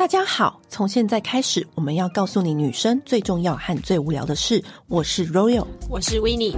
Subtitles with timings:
[0.00, 4.64] 大家好，从现在开始，我们要告诉你女生最重要和最无聊的事。
[4.88, 6.56] 我是 Royal，我是 Winnie。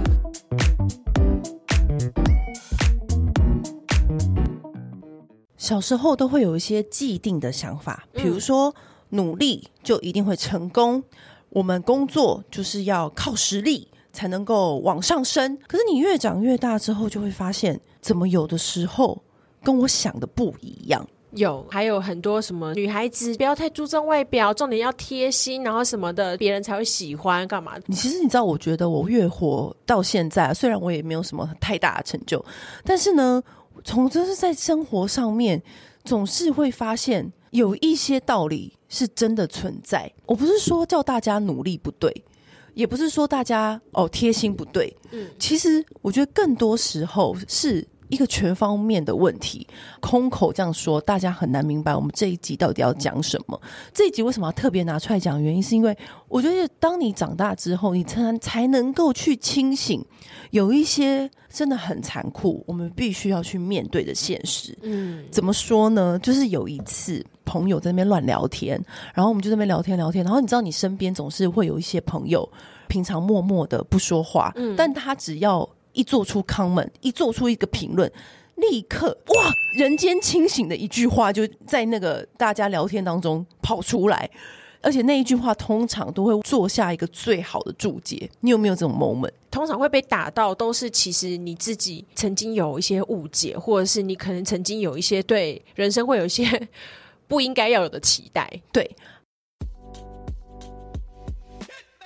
[5.57, 8.73] 小时候都会有一些既定的想法，比如说
[9.09, 11.03] 努力就一定会成功，
[11.49, 15.59] 我们工作就是要靠实力才能够往上升。
[15.67, 19.21] 可是你越长越大之后，就会发现，怎么有的时候
[19.61, 21.05] 跟我想的不一样。
[21.35, 27.73] 有，还有很多什么女孩子不要太注重外表，重点要贴心，然后什么的，别人才会喜欢干嘛？
[27.87, 32.43] 你其实你知道，我觉得我越活到现在，虽然我也没有什么太大的成就，
[32.83, 33.41] 但是呢，
[33.83, 35.61] 从就是在生活上面，
[36.03, 40.11] 总是会发现有一些道理是真的存在。
[40.25, 42.13] 我不是说叫大家努力不对，
[42.73, 47.87] 也不是说大家哦贴心不对，嗯，其实我觉得更多时候是。
[48.09, 49.65] 一个全方面的问题，
[49.99, 53.59] 空口这样说，大家很难明白我们这一集到底要讲什么。
[53.93, 55.41] 这一集为什么要特别拿出来讲？
[55.41, 60.03] 原因是因为我觉得，当你长大之后，你才才能够去清醒，
[60.51, 64.77] 有一些真的很残酷，我们必须要去面对的现实。
[64.81, 66.19] 嗯，怎么说呢？
[66.19, 68.79] 就是有一次朋友在那边乱聊天，
[69.13, 72.47] 然后我们就在那边聊天聊天，然后你知道，你身边总是会有一些朋友，
[72.87, 75.67] 平常默默的不说话，嗯，但他只要。
[75.93, 78.11] 一做出 comment，一做出一个评论，
[78.55, 84.29] 立刻哇，人间清醒的一句话就在那个大家聊天当中跑出来，
[84.81, 88.29] 而且那一句话通常都会做下一个最好的注解。
[88.41, 89.31] 你有没有这种 moment？
[89.49, 96.67] 通常会被打到，都是其实你自己曾经有一些误解，或者是你可能曾经有一些对人生会有一些
[97.27, 98.89] 不应该要有的期待，对。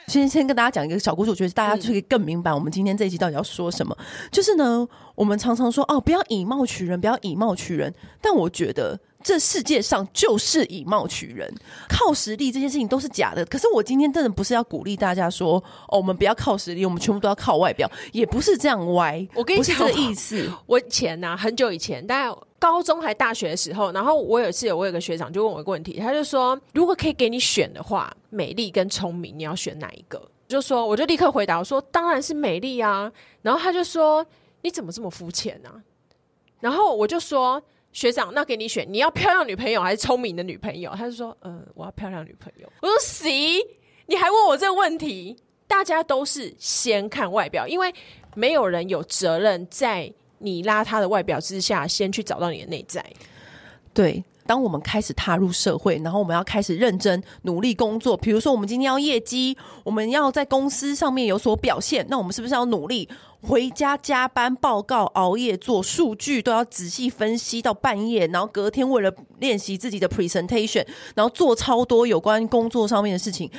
[0.07, 3.93] 先先跟大家讲一个小故事，我觉得大家就可以更明白我们今天这一集到底要说什么。
[3.99, 7.93] 嗯、就是呢，我们常常说哦，不要以貌取人，不要以貌取人。
[8.21, 11.51] 但我觉得这世界上就是以貌取人，
[11.89, 13.43] 靠实力这件事情都是假的。
[13.45, 19.27] 可是我今天真的不是要鼓励大家说哦，我们不要靠实力，我们全部都要靠外表，也不是这样歪。
[19.33, 20.49] 我跟你讲，不是这个意思。
[20.65, 30.21] 我以前呐、啊，很久以前，大概高中还大学的时候，然后我有一次，我有个学长就问我一个问题，他就说，如果可以给你选的话，美丽跟聪明，你要选哪一个？
[30.47, 33.11] 就说，我就立刻回答我说，当然是美丽啊。
[33.41, 34.25] 然后他就说，
[34.61, 35.69] 你怎么这么肤浅呢？
[36.59, 37.61] 然后我就说，
[37.91, 40.91] 学长，那给你选，你要漂亮女朋友还是聪明的女朋友？
[40.95, 42.71] 他就说，呃，我要漂亮女朋友。
[42.81, 43.31] 我说，行，
[44.05, 45.35] 你还问我这个问题？
[45.67, 47.93] 大家都是先看外表，因为
[48.35, 50.13] 没有人有责任在。
[50.39, 53.03] 你邋遢的外表之下，先去找到你的内在。
[53.91, 58.17] 对，当我们开始踏入社会，然后我们要开始认真努力工作。
[58.17, 63.07] 比如说，我们今天要业绩，我们要在公司上面有所表现，那我们是不是要努力？
[63.39, 70.83] 回家加班报告，熬夜做数据，都要仔细分析到半夜，然后隔天为了练习自己的 presentation，
[71.13, 73.49] 然后做超多有关工作上面的事情。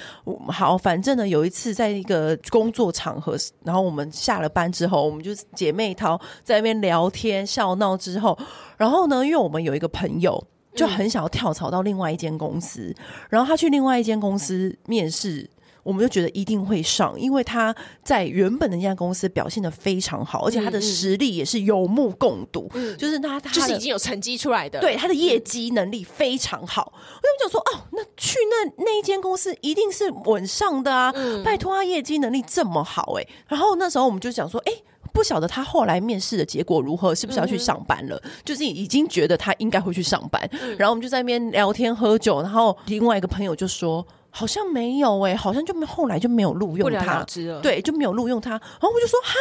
[0.49, 8.37] 好，反正呢，有一次在一个工作场合，然后我们下了班之后，我们就姐妹淘在那边聊天笑闹之后，
[8.77, 10.45] 然后呢，因为我们有一个朋友
[10.75, 12.95] 就很想要跳槽到另外一间公司，
[13.29, 15.49] 然后他去另外一间公司面试。
[15.85, 22.71] 我们就觉得一定会上，因为他在原本的那家公司表现的非常好，而且他的实力也是有目共睹。
[22.75, 26.93] 嗯，就是他，他就是已经有成绩出来的，对，他的业绩能力非常好。
[26.95, 31.11] 嗯，我就想说，哦，那去那那一间公司一定是稳上的啊！
[31.15, 33.29] 嗯，拜托他业绩能力这么好，欸，哎。
[33.47, 34.73] 然后那时候我们就想说，哎，
[35.19, 38.17] 不晓得他后来面试的结果如何，是不是要去上班了？
[38.23, 40.49] 嗯，就是已经觉得他应该会去上班。
[40.53, 44.07] 嗯，然后我们就在那边聊天喝酒，然后另外一个朋友就说。
[44.31, 47.61] 好像没有哎、欸，好像就没后来就没有录用他，了了。
[47.63, 48.51] 对，就没有录用他。
[48.51, 49.35] 然后我就说哈，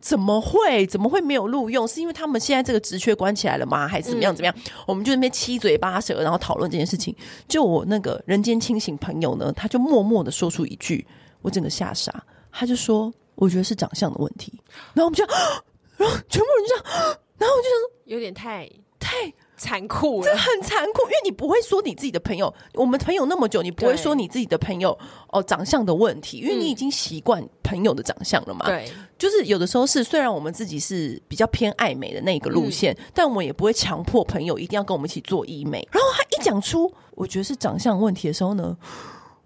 [0.00, 0.86] 怎么会？
[0.86, 1.88] 怎么会没有录用？
[1.88, 3.88] 是因为他们现在这个职缺关起来了吗？
[3.88, 4.36] 还是怎么样？
[4.36, 4.54] 怎么样？
[4.54, 7.12] 嗯、我们就那边七嘴八舌，然后讨论这件事情。
[7.48, 11.04] 就我那个人间清醒朋友呢，他就默默的说出一句，
[11.40, 12.22] 我整个吓傻。
[12.52, 14.52] 他就说，我觉得是长相的问题。
[14.92, 15.24] 然后我们就，
[15.96, 16.84] 然后全部人就这样，
[17.38, 19.32] 然后我就想说，有点太太。
[19.56, 24.98] 残酷了，这很残酷，因为你不会说你自己的朋友，我们朋友那么久，你不会说你自己的朋友
[25.30, 28.66] 哦长相的问题，因为你已经习惯朋友的长相了嘛。
[28.66, 35.88] 对，就是有的时候是，虽然我们自己是比较偏爱美的那个路线，嗯、但我们也不会强迫朋友一定要跟我们一起做医美。
[35.92, 38.76] 然后他一讲出我觉得是长相问题的时候呢，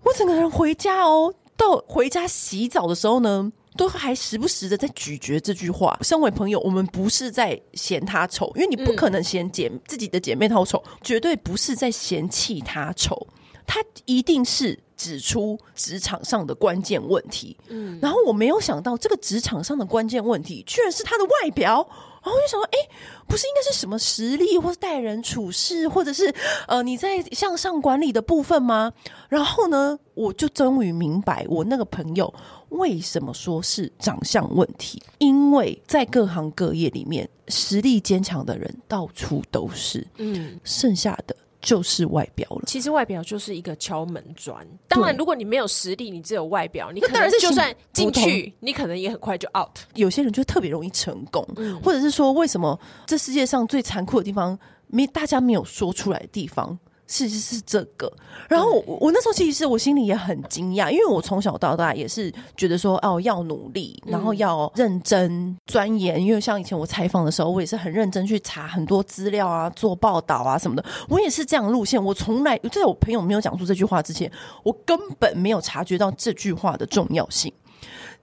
[0.02, 3.52] 我整个人回家哦，到回家洗澡的时候呢。
[3.78, 5.96] 都还时不时的在咀嚼这句话。
[6.02, 13.26] 身为朋友，我们不是在嫌他丑，因为你不可能嫌姐自己的姐妹淘丑，绝对不是在嫌弃他丑，
[13.64, 17.56] 他一定是指出职场上的关键问题。
[17.68, 21.88] 嗯，然后我没有想到这个职场上的关键问题，居然是他的外表。
[22.22, 22.78] 然后我就想说，哎，
[23.26, 26.34] 不是应该是什么实力，或是待人处事，或者是
[26.66, 28.92] 呃你在向上管理的部分吗？
[29.28, 32.32] 然后呢，我就终于明白我那个朋友
[32.70, 41.34] 为什么说是长相问题，因为在各行各业里面，实力坚强的人到处都是，嗯，剩下的。
[41.60, 42.62] 就是外表了。
[42.66, 44.66] 其实外表就是一个敲门砖。
[44.86, 49.76] 当然，如果你没有实力，你只有外表，你可能就算进去，你可能也很快就 out。
[49.94, 56.78] 有些人就特别容易成功，嗯，或者是说，为什么这世界上最残酷的地方，没大家没有说出来的地方？
[57.08, 58.12] 是是是这个，
[58.48, 72.02] 然后我我那时候其实我心里也很惊讶，因为我从小到大也是觉得说哦要努力，然后要认真钻研，因为像以前我采访的时候，我也是很认真去查很多资料啊，做报道啊什么的，我也是这样路线。
[72.02, 74.30] 我从来在我朋友没有讲出这句话之前，
[74.62, 77.50] 我根本没有察觉到这句话的重要性。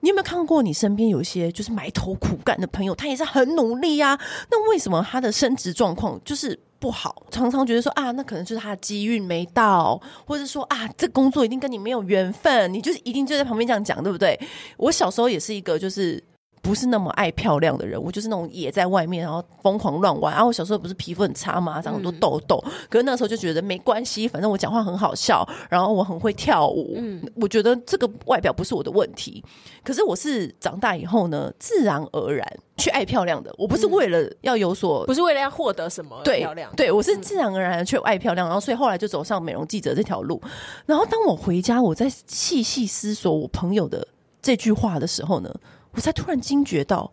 [0.01, 4.19] 你有没有看过你身边有一些就是埋头苦干的朋友，他也是很努力啊，
[4.51, 6.59] 那为什么他的升职状况就是？
[6.77, 14.39] 不好，常常觉得说啊，那可能就是他的机遇没到，或者说啊，这工作一定跟你没有缘分，你就是一定就在旁边这样讲，对不对？
[14.77, 16.21] 我小时候也是一个就是。
[16.65, 20.33] 不是那么爱漂亮的人，我就是那种野在外面，然后疯狂乱玩。
[20.33, 22.59] 然后我小时候不是皮肤很差嘛，长很多痘痘。
[22.65, 26.95] 嗯、可是那时候就觉得没关系，反正我讲话很好笑，然后我很会跳舞。
[26.97, 29.43] 嗯，我觉得这个外表不是我的问题。
[29.83, 33.53] 可是我是长大以后呢，自然而然去爱漂亮的。
[33.59, 36.71] 我不是为了要有所，不是为了要获得什么漂亮。
[36.75, 40.41] 对，对我是自然而然的去爱漂亮，然后所以后来就走上美容记者这条路。
[40.87, 44.07] 然后当我回家，我在细细思索我朋友的
[44.41, 45.53] 这句话的时候呢，
[45.95, 47.09] 我才突然惊觉到，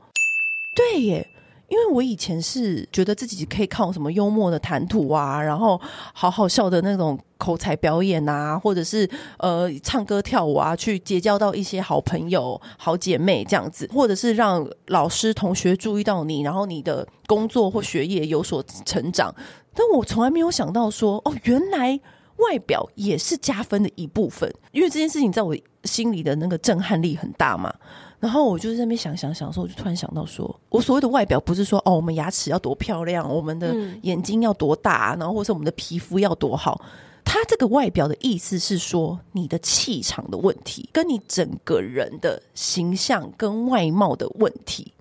[0.75, 1.27] 对耶，
[1.69, 5.81] 因为我以前是觉得自己可以靠什么幽默的谈吐啊，然后
[6.13, 9.09] 好好笑的那种口才表演啊，或者是
[9.39, 19.33] 呃唱歌跳舞啊，去结交到一些好朋友、好姐妹这样子，或者是让老师、同学注意到你，然后你的工作或学业有所成长。
[19.75, 21.99] 但我从来没有想到说，哦，原来
[22.37, 27.73] 外表也是加分的一部分，因为这件事情在我心里的那个震撼力很大嘛。
[28.23, 36.81] 然后我就在那边想想想的时候，我就突然想到说，我所谓的外表不是说哦，我们牙齿要多漂亮，我们的眼睛要多大，然后或是我们的皮肤要多好。
[37.25, 44.93] 它这个外表的意思是说，你的气场的问题，跟你整个人的形象跟外貌的问题。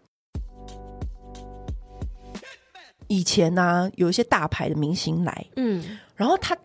[3.07, 6.57] 以前呢、啊，有一些大牌的明星来，嗯，然后他。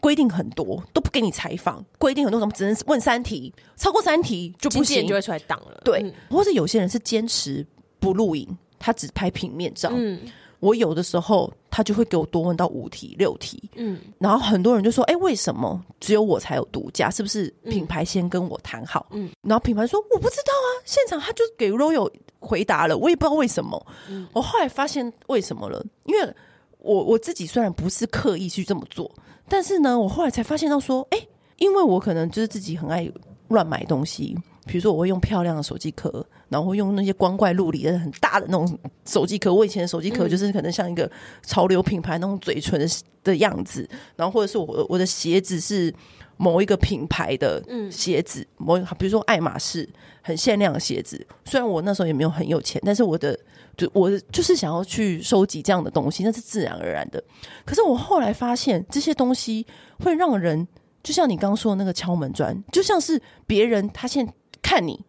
[0.00, 1.84] 规定很多，都不给你采访。
[1.98, 5.80] 规定很多，什么只能问三题，超过三题就不行，就会出来挡了。
[5.84, 7.66] 对，嗯、或者有些人是坚持
[7.98, 8.46] 不录影，
[8.78, 9.90] 他只拍平面照。
[9.92, 10.20] 嗯，
[10.60, 13.70] 我有的时候他就会给我多问到五题、六题。
[13.76, 17.10] 嗯，然后很多人就说：“哎、欸，为什么只有我才有独家？
[17.10, 23.86] 是不是品牌先跟我谈好？”嗯，然后品牌说：“我不知道啊，现场他就给 Royal 回答了，我也不知道为什么。
[24.08, 26.34] 嗯”我后来发现为什么了，因为
[26.78, 29.10] 我我自己虽然不是刻意去这么做。
[29.48, 31.18] 但是呢，我后来才发现到说，哎，
[31.58, 33.10] 因为我可能就是自己很爱
[33.48, 34.36] 乱买东西，
[34.66, 39.52] 比如说我会用漂亮的手机壳，然后会用那些光怪陆离的很大的那种手机壳。
[39.52, 41.10] 我以前的手机壳就是可能像一个
[41.42, 42.80] 潮流品牌那种嘴唇
[43.22, 45.92] 的样子，然后或者是我我的鞋子是
[46.36, 49.88] 某一个品牌的鞋子，某比如说爱马仕
[50.22, 51.26] 很限量的鞋子。
[51.44, 53.38] 虽然我那时候也没有很有钱，但是我的。
[53.76, 57.20] 就我就是想要去收集这样的东西，那是自然而然的。
[57.64, 59.66] 可是我后来发现，这些东西
[59.98, 60.68] 会让人，
[61.02, 64.32] 就像你刚刚说的那个敲门砖，就像是别人他先
[64.62, 65.04] 看你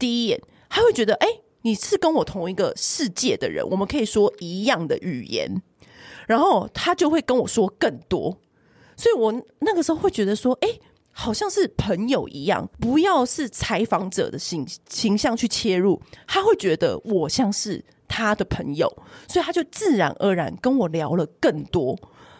[0.00, 1.28] 第一眼，他会觉得，哎，
[1.60, 5.62] 你是跟我同一个世界的人，我们可以说一样的语言，
[6.26, 8.36] 然后他就会跟我说更多。
[9.02, 10.68] 所以我那个时候会觉得说，哎。
[11.14, 18.90] 好像是朋友一样，不要是采访者的形形象去切入，他会觉得我像是他的朋友，
[19.28, 21.94] 所以他就自然而然跟我聊了更多。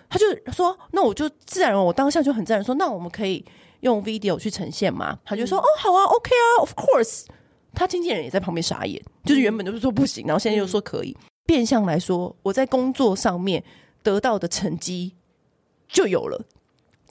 [0.09, 3.45] 他就说：“那我就自然，我当下就很自然说，那我们可以
[3.81, 7.27] 用 video 去呈现吗？”他就说：“哦，好啊，OK 啊，Of course。”
[7.77, 11.15] 他经纪人也在旁边傻眼，就是原本就是说不行，然后现在又说可以。
[11.45, 13.63] 变相来说，我在工作上面
[14.03, 15.13] 得到的成绩
[15.93, 16.41] 就有了。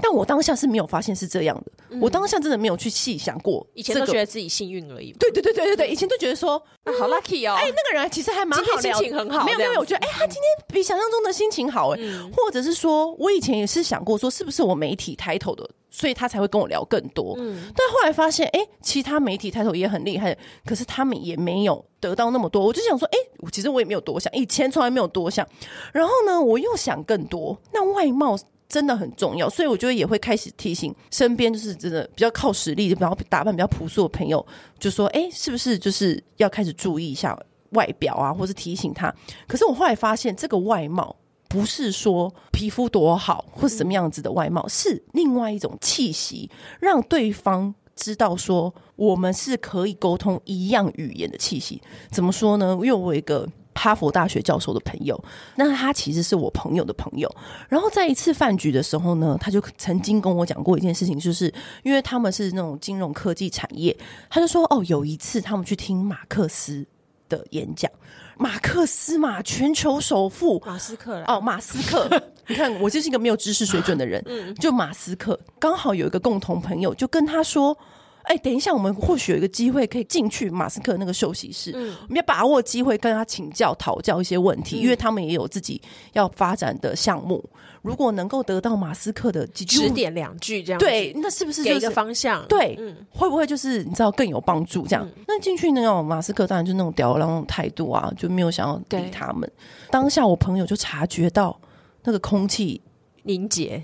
[0.04, 5.12] 但我当下是没有发现是这样的，嗯、我当下真的没有去细想过，以前都觉得自己幸运而已。
[5.20, 9.46] 对对对对对对，以前都觉得说，嗯、好 lucky 哦，哎、欸，那个人其实还蛮好聊，心情很好。
[9.46, 17.36] 没有没有，我觉得哎、欸，他今天比想象中的心情好哎，嗯、或者是说我以前也是想过说，是不是我媒体 title 的，所以他才会跟我聊更多。
[17.38, 20.36] 嗯，但后来发现，哎、欸，其他媒体 title 也很厉害，
[20.66, 22.66] 可是他们也没有得到那么多。
[22.66, 25.48] 我就想说，哎、欸，我其实我也没有多想，以前从来没有多想。
[25.94, 28.36] 然后呢，我又想更多，那外貌。
[28.72, 34.44] 真的很重要，所以我觉得也会开始提醒身边就是真的比较靠实力，然后打扮比较朴素的朋友，
[34.80, 37.38] 就说：“哎，是不是就是要开始注意一下
[37.72, 39.14] 外表啊，或是提醒他。
[39.46, 41.14] 可是我后来发现，这个外貌
[41.50, 46.50] 不是说皮肤多好或什么样子的外貌，是另外一种气息，
[46.80, 51.82] 让对方知道说我们是可以沟通一样语言的气息。
[52.10, 52.72] 怎么说呢？
[52.76, 53.46] 因为我有一个。
[53.74, 55.22] 哈佛大学教授的朋友，
[55.56, 57.30] 那他其实是我朋友的朋友。
[57.70, 61.52] 然后在一次饭局的时候呢，他就曾经跟我讲过一件事情，就是
[61.84, 63.96] 因为他们是那种金融科技产业，
[64.30, 66.86] 他就说哦，有一次他们去听马克思
[67.30, 67.90] 的演讲，
[68.38, 70.62] 马克思嘛，全球首富。
[70.66, 72.08] 马斯克哦，马斯克，
[72.48, 77.78] 你看我就是一个没有知识水准的人，嗯，就马斯克刚好有一个共同朋友，就跟他说。
[78.24, 85.82] 哎，等一下，我们或许有一个机会可以进去马斯克那个休息室，嗯，我们要把握机会跟他请教讨教一些问题，嗯，因为他们也有自己
[86.14, 87.44] 要发展的项目。
[87.82, 92.46] 如果能够得到马斯克的几句指点两句，这样对，那是不是，就是，给一个方向？
[92.48, 94.86] 对，嗯，会不会就是你知道更有帮助？
[94.86, 99.52] 这样，嗯，那进去那种马斯克当然就那种吊儿郎当态度啊，就没有想要理他们。
[99.90, 101.60] 当下我朋友就察觉到
[102.04, 102.80] 那个空气
[103.24, 103.84] 凝结。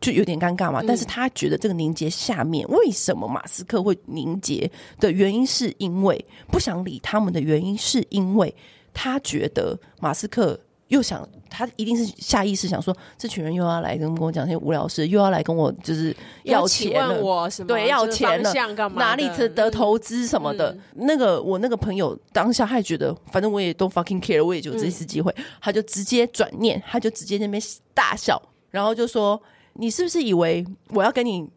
[0.00, 8.54] 就有点尴尬嘛，但是他觉得这个凝结下面为什么马斯克会凝结的原因，是因为不想理他们的原因，是因为
[8.94, 18.54] 他觉得马斯克又想，他一定是下意识想说，这群人又要来跟跟我讲些无聊事，又要来跟我就是要钱了，我什么对，要钱了，
[18.96, 20.74] 哪里值得投资什么的。
[20.94, 25.30] 那个我那个朋友当下还觉得，反正我也都 fucking care，我也就这一次机会，
[25.60, 28.40] 他就直接转念，他就直接那边大笑，
[28.70, 29.38] 然后就说。
[29.74, 31.48] 你是不是以为我要跟你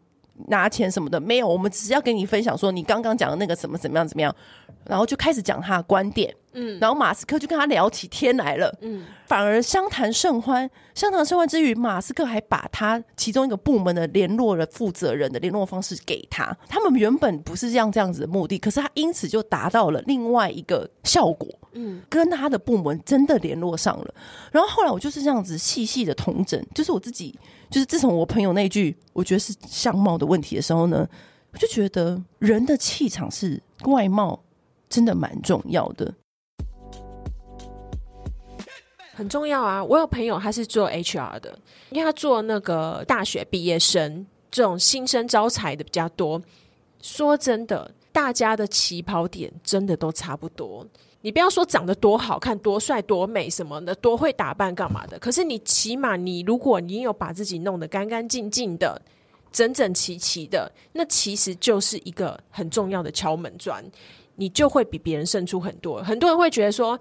[0.48, 1.20] 拿钱什么的？
[1.20, 4.34] 没有，我们只是要跟你分享说你刚刚讲的那个什么怎么样怎么样，
[4.86, 6.34] 然后就开始讲他的观点。
[6.56, 8.72] 嗯，然后马斯克就跟他聊起天来了。
[8.80, 10.70] 嗯，反而相谈甚欢。
[10.94, 16.56] 相谈甚欢之余，马斯克还把他其中一个部门的联络的负责人的联络方式给他。
[16.68, 21.48] 他们原本不是这样这样子的目的，可是他因此就达到了另外一个效果。
[21.74, 24.14] 嗯，跟他的部门真的联络上了。
[24.50, 27.38] 然后后来我就是这样子细细的统整，就是我自己，
[27.70, 31.08] 就是自从我朋友那句我觉得是相貌的问题的时候呢，
[31.52, 34.42] 我就觉得人的气场是外貌
[34.88, 36.14] 真的蛮重要的。
[39.16, 39.84] 很重要啊！
[39.84, 41.56] 我有朋友他是做 HR 的，
[41.90, 46.42] 因为他做那个大学毕业生这种新生招财的比较多。
[47.00, 50.84] 说真的，大家的起跑点真的都差不多。
[51.24, 55.18] 你不要说长得多好看、多帅、多美什么的，多会打扮干嘛的。
[55.18, 59.00] 可是你起码你如果你有把自己弄得干干净净的、
[59.50, 63.82] 整整齐齐的，那其实就是一个很重要的敲门砖，
[64.34, 66.02] 你就会比别人胜出很多。
[66.02, 67.00] 很多人会觉得说。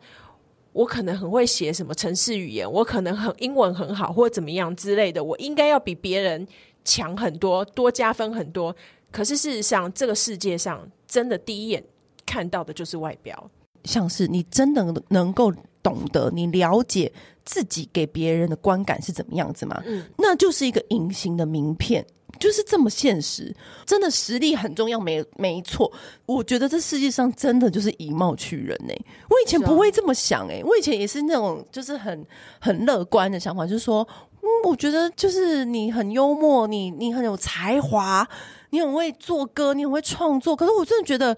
[0.73, 6.47] 我可能很会写什么城市语言，我可能很英文很好，或怎么样之类的，我应该要比别人
[6.83, 8.75] 强很多，多加分很多。
[9.11, 11.83] 可是事实上，这个世界上真的第一眼
[12.25, 13.51] 看到的就是外表，
[13.83, 17.11] 像是你真的能够懂得，你了解
[17.45, 19.81] 自己给别人的观感是怎么样子吗？
[19.85, 22.05] 嗯，那就是一个隐形的名片。
[22.39, 25.89] 就是这么现实，真的实力很重要，没没错。
[26.25, 29.05] 我觉得这世界上真的就是以貌取人呢、欸。
[29.29, 32.25] 我以前不会这么想哎、欸，我以前也是那种就是很
[32.59, 34.05] 很乐观的想法，就是说，
[34.41, 38.27] 嗯，我觉得就是你很幽默，你你很有才华，
[38.71, 40.55] 你很会做歌，你很会创作。
[40.55, 41.37] 可是我真的觉得，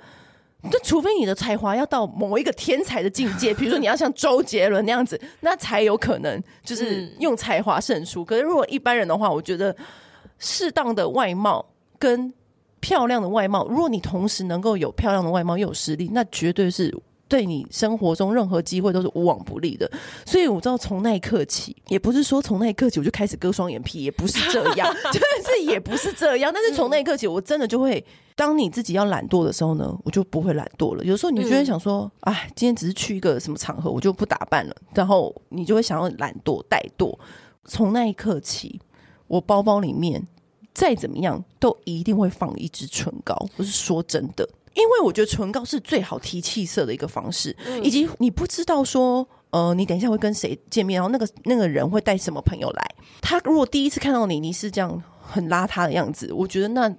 [0.72, 8.24] 就除非你的才华要到某一个天才的境界， 比如说你要像周杰伦那样子，那才有可能就是用才华胜出。
[8.25, 9.75] 可是如果一般人的话，我觉得。
[10.38, 11.65] 适当的外貌
[11.98, 12.31] 跟
[12.81, 16.93] 漂亮的外貌，如果你同时能够有漂亮的外貌又有实力，那绝对是
[17.27, 19.89] 对你生活中任何机会都是无往不利的。
[20.25, 26.51] 所以我知道从那一刻起，也不是说从那一刻起我就开始割双眼皮，也不是这样， 就是也不是这样。
[26.53, 28.03] 但是从那一刻起，我真的就会，
[28.36, 31.03] 当你自己要懒惰的时候呢，我就不会懒惰了。
[31.03, 37.17] 有时候你就会想说，哎，今天只是去一个什么场合，我就不打扮了，然后你就会想要懒惰怠惰。
[37.65, 38.79] 从那一刻起。
[39.27, 40.24] 我包包里面
[40.72, 56.94] 再怎么样都一定会放一支唇膏，我是说真的，因为我觉得唇膏是最好提气色的一个方式，嗯、以及你不知道说，呃，你等一下会跟谁见面，然后那个那个人会带什么朋友来，他如果第一次看到你，你是这样很邋遢的样子，我觉得那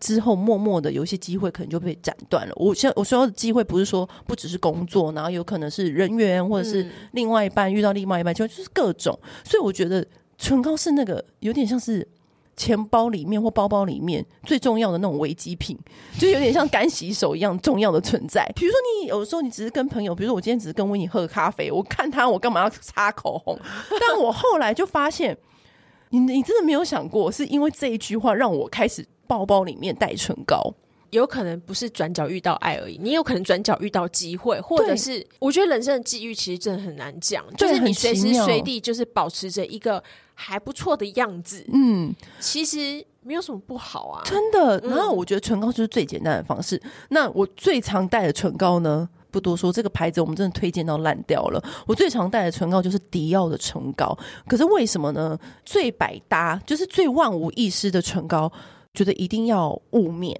[0.00, 2.52] 之后默默的有一些机会可能就被斩断了。
[2.56, 10.04] 我现我说的机会不是说不只是工作，然后有可能是人员或者是另外一半遇到另外一半，就就是各种，所以我觉得。
[10.40, 12.06] 唇膏是那个有点像是
[12.58, 15.78] 钱包里面或包包里面最重要的那种危机品，
[16.18, 18.44] 就有点像干洗手一样重要的存在。
[18.56, 23.56] 比如说，你有时候你只是跟朋友，比如说我今天只是跟维尼喝咖啡，我看他，我干嘛要擦口红？
[24.00, 25.38] 但我后来就发现，
[26.10, 30.74] 你你真的没有想过，是因为这一句话让我开始包包里面带唇膏。
[31.10, 40.02] 有可能不是转角遇到爱而已，你有可能转角遇到机会，或者是我觉得人生的际遇其实真的很难讲，就是你随时随地就是保持着一个
[40.34, 44.78] 还不错的样子，嗯，其实没有什么不好啊，真的。
[44.80, 46.76] 然后我觉得唇膏就是最简单的方式。
[46.84, 51.62] 嗯、那我最常戴的唇膏呢，不多说，这个牌子我们真的推荐到烂掉了。
[51.86, 55.38] 我最常戴的唇膏就是迪奥的唇膏，可是为什么呢？
[55.64, 58.50] 最百搭就是最万无一失的唇膏，
[58.92, 60.38] 觉得一定要雾面。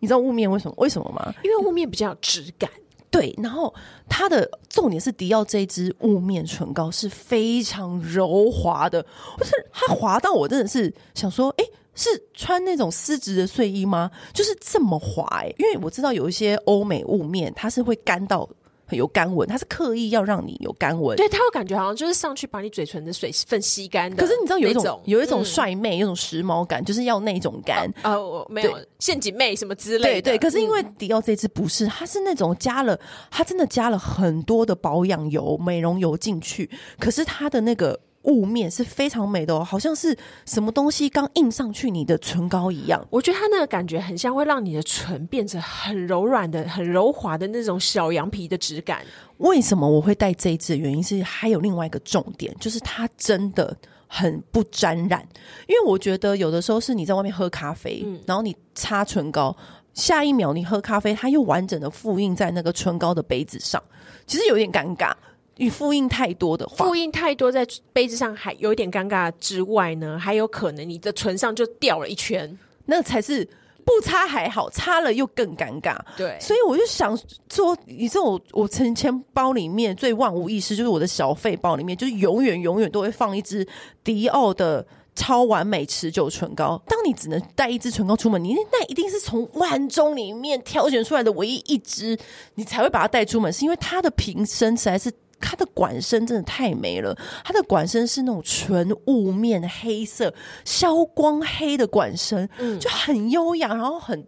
[0.00, 0.74] 你知道雾面为什么？
[0.78, 1.32] 为什么吗？
[1.44, 2.68] 因为雾面比较有质感。
[3.10, 3.74] 对，然后
[4.08, 9.04] 它的重点是迪奥这一支雾面唇膏是非常柔滑的，
[9.36, 11.64] 不是它滑到我真的是想说，哎，
[11.94, 14.10] 是穿那种丝质的睡衣吗？
[14.32, 18.48] 就是这么滑欸，因为我知道有一些欧美雾面它是会干到。
[18.96, 24.16] 有干纹，它是刻意要让你有干纹，对，它会感觉好像就是上去把你嘴唇的水分吸干的。
[24.16, 30.22] 可是你知道有一种，种有一种帅妹，有一种时髦感，就是要那种干啊，我没有陷阱妹什么之类的。
[30.22, 32.98] 对对，可是因为迪奥这支不是，它是那种加了，
[33.30, 37.98] 它真的加了很多的保养油、美容油进去，可是它的那个。
[38.24, 43.02] 雾面是非常美的哦，好像是什么东西刚印上去你的唇膏一样。
[43.08, 49.02] 我觉得它那个感觉很像会让你的唇变成很柔软的、很柔滑的那种小羊皮的质感。
[49.38, 53.74] 为什么我会带这一支的原因是还有另外一个重点，就是它真的
[54.06, 55.26] 很不沾染。
[55.66, 59.56] 因为我觉得有的时候是你在外面喝咖啡，嗯、然后你擦唇膏，
[59.94, 63.82] 下一秒你喝咖啡，它又完整的复印在那个唇膏的杯子上，
[64.26, 65.14] 其实有点尴尬。
[65.60, 73.46] 你复印太多的话，复印太多在杯子上还有一点尴尬之外呢，还有可能你的唇上就掉了一圈，那才是
[73.84, 75.98] 不擦还好，擦了又更尴尬。
[76.16, 77.14] 对，所以我就想
[77.52, 83.68] 说，你知道我我存钱包里面最万无一失就是我的小费包里面，就是永远永远都会放一支
[84.02, 86.80] 迪奥的超完美持久唇膏。
[86.86, 92.18] 当你只能带一支唇膏出门，你那一定是从万中里面挑选出来的唯一一支，
[92.54, 95.12] 你才会把它带出门，是因为它的瓶身实在是。
[95.40, 100.32] 它的管身真的太美了，它的管身是那种纯雾面黑色
[100.64, 104.26] 消光黑的管身，嗯，就很优雅，然后很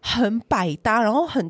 [0.00, 1.48] 很百搭，然后很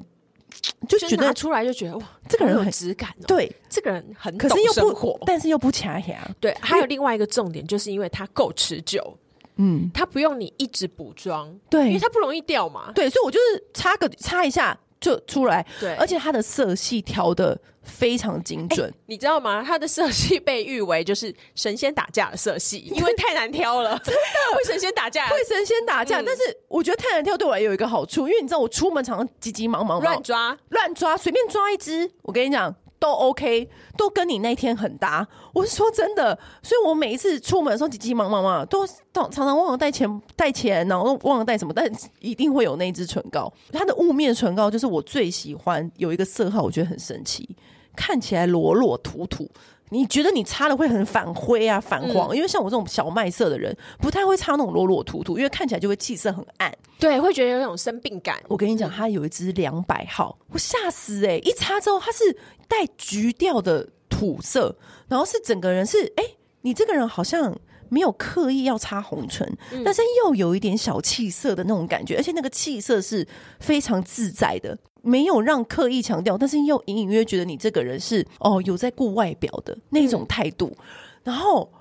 [0.89, 9.17] 就觉得拿出来就觉得哇，这个人很有质感，哦，对，这个人很可是又不火，但是又不卡牙，对，还有另外一个重点，就是因为它够持久，
[9.57, 14.79] 嗯，它不用你一直补妆，对，因为它不容易掉嘛，对，所以我就是擦个擦一下。
[15.01, 19.63] 就出来，对，而且它的色系调的非常精准，你知道吗？
[19.67, 26.21] 它的色系被誉为就是神仙打架的色系， 因为太难挑了， 真的会神仙打架，会神仙打架。
[26.21, 32.75] 但是我觉得太难挑对我也有一个好处，因为你知道我出门常常急急忙忙乱抓乱抓，随便抓一只，我跟你讲。
[32.99, 35.27] 都 OK，都跟你那天很搭。
[35.53, 43.53] 我是说真的，所以我每一次出门的时候急急忙忙嘛，都常常忘了带钱，带钱，然后忘了带什么，但一定会有那支唇膏。
[43.73, 47.49] 它的雾面唇膏就是我最喜欢，有一个色号我觉得很神奇，
[47.97, 49.49] 看起来裸裸土土。
[49.91, 52.29] 你觉得你擦了会很反灰啊、反黄？
[52.35, 56.73] 嗯、因为像我这种小麦色的人，不太会擦那种裸裸土土，因为看起来就会气色很暗。
[56.99, 58.37] 对，会觉得有那种生病感。
[58.49, 61.39] 我跟你讲，它有一支两百号，我吓死哎、欸！
[61.39, 64.77] 一擦之后，它是带橘调的土色，
[65.09, 67.57] 然后是整个人是哎、欸，你这个人好像
[67.89, 73.27] 没有刻意要擦红唇，嗯、但是又有一点小气色的那种感觉，而且那个气色是
[73.61, 74.77] 非常自在的。
[75.01, 80.67] 没有让刻意强调，但是又隐隐约约觉得你这个人是哦有在顾外表的那种态度。
[80.77, 80.85] 嗯、
[81.25, 81.73] 然后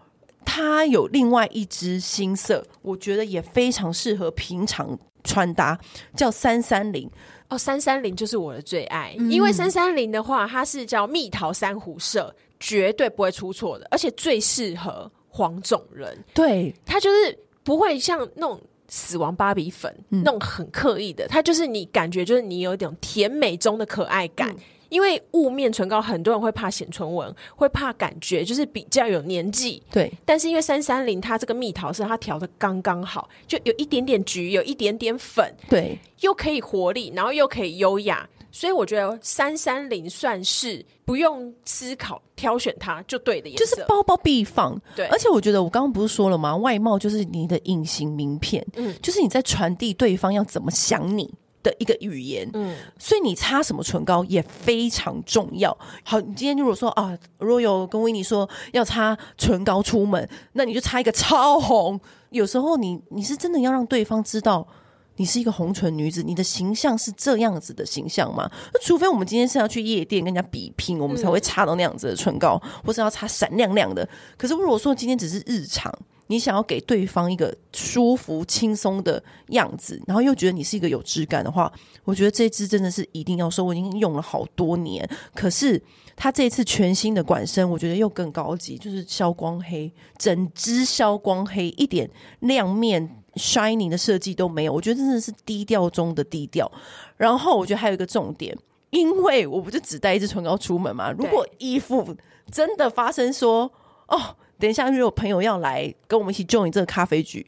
[0.45, 5.77] 他有另外一支新色，我觉得也非常适合平常穿搭，
[6.15, 7.09] 叫三三零
[7.49, 16.17] 哦，三三零就是我的最爱，嗯、因为三三零的话，它是叫蜜桃珊瑚色，绝对不会出错的，而且最适合黄种人。
[16.33, 18.59] 对，他就是不会像那种。
[18.89, 24.49] 死亡芭比粉，那种很刻意的，嗯、它就是你感觉就是你有一种甜美中的可爱感。
[24.49, 29.83] 嗯、因为雾面唇膏很多人会怕显唇纹，会怕感觉就是比较有年纪。
[29.91, 38.29] 对，但是因为三三零它这个蜜桃色它调的刚刚好，就有一点点橘，有一点点粉，对，又可以活力，然后又可以优雅。
[38.51, 44.79] 所以我觉得三三零算是不用思考挑选它就对的颜色，就是包包必放。
[44.95, 46.55] 对，而且我觉得我刚刚不是说了吗？
[46.55, 51.31] 外貌就是你的隐形名片，嗯，就是你在传递对方要怎么想你
[51.61, 55.77] 的一个语言，嗯，所以你擦什么唇膏也非常重要。
[56.03, 61.99] 好，你今天如果说啊，Royal 跟维尼说要擦唇膏出门，那你就擦一个超红。
[62.29, 64.67] 有时候你你是真的要让对方知道。
[65.17, 68.49] 你是一个红唇女子，你的形象是这样子的形象吗？
[68.73, 74.07] 那除非我们今天是要去夜店跟人家比拼，我们才会擦到那样子的唇膏，嗯、或是要擦闪亮亮的。
[74.37, 75.93] 可是如果说今天只是日常，
[76.29, 81.71] 你想要给对方一个舒服、轻松的样子，然后又觉得你是一个有质感的话，
[82.03, 83.63] 我觉得这支真的是一定要收。
[83.63, 85.81] 我已经用了好多年，可是
[86.17, 92.09] 它这次全新的管身，我觉得又更高级，就是消光黑，整支消光黑，一点
[92.41, 94.73] 亮面 shining 的设计都没有。
[94.73, 96.71] 我觉得真的是低调中的低调。
[97.15, 98.57] 然后我觉得还有一个重点，
[98.89, 102.15] 因为我不就只带一支唇膏出门嘛，如果衣服
[102.51, 103.71] 真的发生说
[104.07, 104.35] 哦。
[104.59, 107.45] 等一下，如果朋友要来跟我们一起 join 这个咖啡局，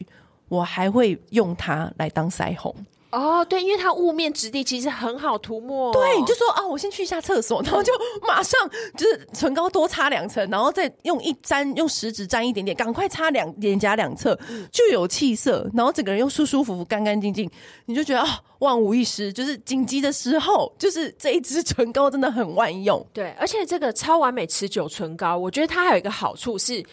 [0.48, 2.72] 我还会用它来当腮红。
[3.10, 5.92] 哦，对，因为它雾面质地其实很好涂抹。
[5.92, 7.92] 对，你就说啊，我先去一下厕所，然后就
[8.22, 8.58] 马上
[8.96, 14.38] 就是唇膏多擦两层，然后再用一沾用食指沾一点点，赶快擦两脸颊两侧，
[14.70, 17.50] 就有气色，然后整个人又舒舒服服、干干净净，
[17.86, 19.32] 你就觉得啊，万无一失。
[19.32, 23.04] 就是紧急的时候，就是这一支唇膏真的很万用。
[23.12, 26.84] 对，而且这个超完美持久唇膏，我觉得它还有一个好处是。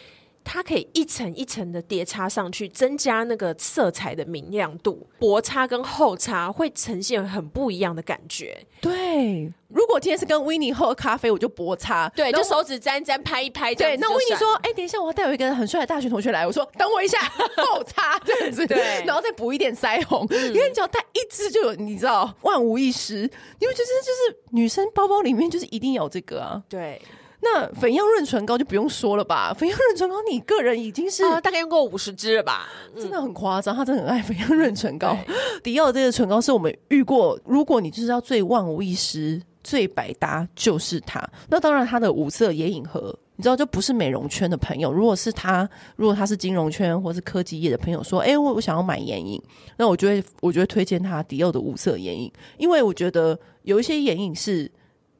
[0.49, 5.05] 它可以一层一层的叠插上去，增加那个色彩的明亮度。
[5.19, 8.65] 薄擦跟厚擦会呈现很不一样的感觉。
[8.79, 13.75] 对，如果今天是跟维尼喝咖啡，我就薄擦，对，就手指沾沾拍一拍。
[13.75, 17.19] 对，那维尼说：“哎、欸，等一下，我要带有一个很帅的大学同学来。”我说：“等我一下，
[17.57, 23.17] 厚擦这样子。”对，然后再补一点腮红，嗯、因为你只要带一支就有，你知道万无一失。
[23.59, 26.63] 因为就是就是女生包包里面就是一定有这个啊。
[26.69, 27.01] 对。
[27.39, 35.15] 那粉样润唇膏就不用说了吧，粉样润唇膏你个人已经是、啊、大概用过五十支了吧，真的很夸张，他真的很爱粉样润唇膏。
[35.61, 41.23] 迪奥这个唇膏是我们遇过，如果你就是要最万无一失、最百搭，就是它。
[41.47, 49.39] 那当然，它的五色眼影盒，你知道就不是美容圈的朋友，如果是他，如果他是金融圈或是科技业的朋友说，哎、欸，我我想要买眼影，
[49.77, 54.71] 那我就会我就会推荐他迪奥的五色眼影，因为我觉得有一些眼影是。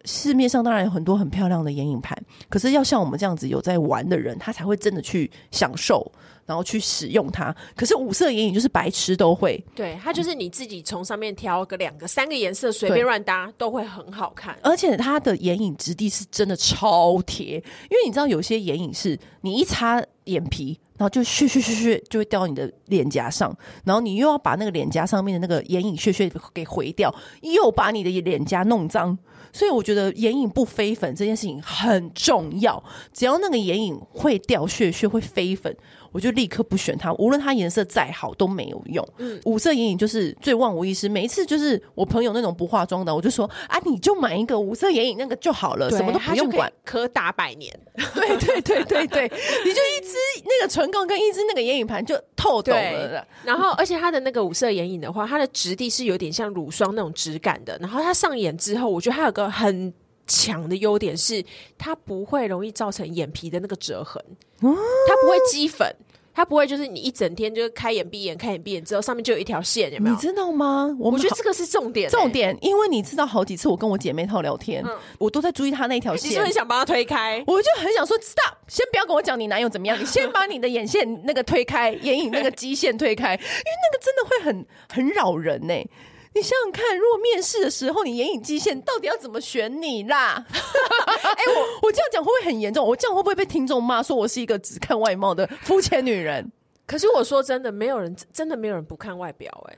[0.08, 2.18] 市面上当然有很多很漂亮的眼影盘，
[2.50, 6.10] 可是要像我们这样子有在玩的人，他才会真的去享受，
[6.46, 7.54] 然后去使用它。
[7.76, 14.58] 可是五色眼影就是白痴都会，对，它就是你自己从上面挑个两个、三个颜色随便乱搭都会很好看。
[14.64, 29.18] 而且它的眼影质地是真的超贴，因为你知道有些眼影是你一擦眼皮，然后就屑屑屑屑就会掉到你的脸颊上，然后你又要把那个脸颊上面的那个眼影屑屑给回掉，又把你的脸颊弄脏。
[29.52, 32.84] 所以我觉得眼影不飞粉这件事情很重要，
[33.14, 35.76] 只要那个眼影会掉屑屑会飞粉，
[36.12, 39.08] 我就立刻不选它，无论它颜色再好都没有用。
[39.18, 41.08] 嗯，五色眼影就是最万无一失。
[41.10, 47.72] 每一次就是我朋友那种不化妆的，我就说啊，你就买一个五色眼影那个就好了，什么都不用管，可打百年。
[48.14, 50.14] 对对对对对，你就一支
[50.46, 53.26] 那个唇膏跟一支那个眼影盘就透懂了。
[53.44, 57.78] 然后，而且它的那个五色眼影的话，它的质地是有点像乳霜那种质感的。
[57.80, 59.94] 然后它上眼之后，我觉得它有个很
[60.28, 61.44] 强的优点是，
[61.78, 64.24] 它不会容易造成眼皮的那个折痕，
[64.60, 65.96] 它不会积粉。
[66.38, 70.14] 它不会就是你一整天就是开眼闭眼开眼闭眼之后上面就有一条线，有没有？
[70.14, 70.96] 你知道吗？
[71.00, 76.30] 我，我觉得这个是重点、欸，重点，因为你知道好几次我跟我姐妹套聊天，嗯、我都在注意她那条线。
[76.30, 77.44] 你是不是很想帮她推开？
[77.48, 85.90] 我就很想说，stop，先不要跟我讲你男友怎么样，你先把你的眼线那个推开，眼影那个基线推开，因为那个真的会很很扰人呢、欸。
[86.34, 90.46] 你想想看，如果面试的时候你眼影基线到底要怎么选你啦？
[90.48, 92.86] 哎、我我这样讲会不会很严重？
[92.86, 96.52] 我这样会不会被听众骂说我是一个只看外貌的肤浅女人？
[96.86, 99.78] 可是我说真的，没有人真的没有人不看外表哎、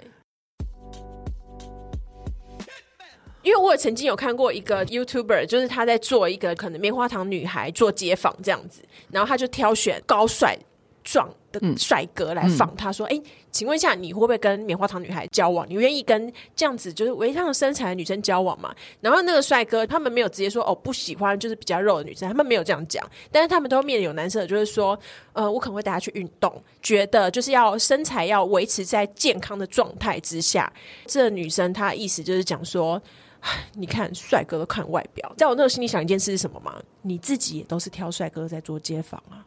[3.41, 10.57] 因为我也曾经有看过一个 YouTuber，就是他在做一个可能棉花糖女孩做街访这样子，然后他就挑选高帅
[11.03, 13.23] 壮的帅哥来访他说：“哎、嗯。
[13.23, 15.67] 欸”请问一下，你会不会跟棉花糖女孩交往？
[15.67, 18.71] 你愿意跟这样子就是微胖身材的女生交往吗？
[19.01, 23.03] 然后那个帅哥他们没有直接说哦不喜欢，就是比较肉的女生，他们没有这样讲。
[23.31, 24.97] 但是他们都面有男生，就是说，
[25.33, 30.71] 呃，我可能会带她去运动，觉得就是要身材要维持在健康的状态之下。
[31.07, 33.01] 这个女生她的意思就是讲说，
[33.73, 36.75] 你看帅哥都看外表，在我那个心里想一件事是什么吗？
[37.01, 39.43] 你自己也都是挑帅哥在做街访啊。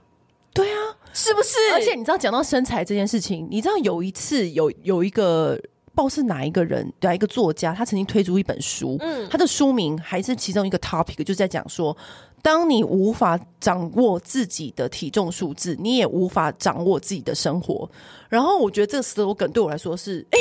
[0.55, 0.79] 对啊，
[1.13, 1.57] 是不是？
[1.73, 5.59] 而且你知道，讲到身材这件事情，你知道有一次有有一个
[5.95, 11.97] 不知道是哪一个人，哪一个作家，他曾经推出一本书，嗯，他的书名还是其中一个 topic，就在讲说，
[12.43, 17.91] 当你无法掌握自己的体重数字，你也无法掌握自己的生活。
[18.29, 20.39] 然后我觉得这个 slogan 对我来说是，哎，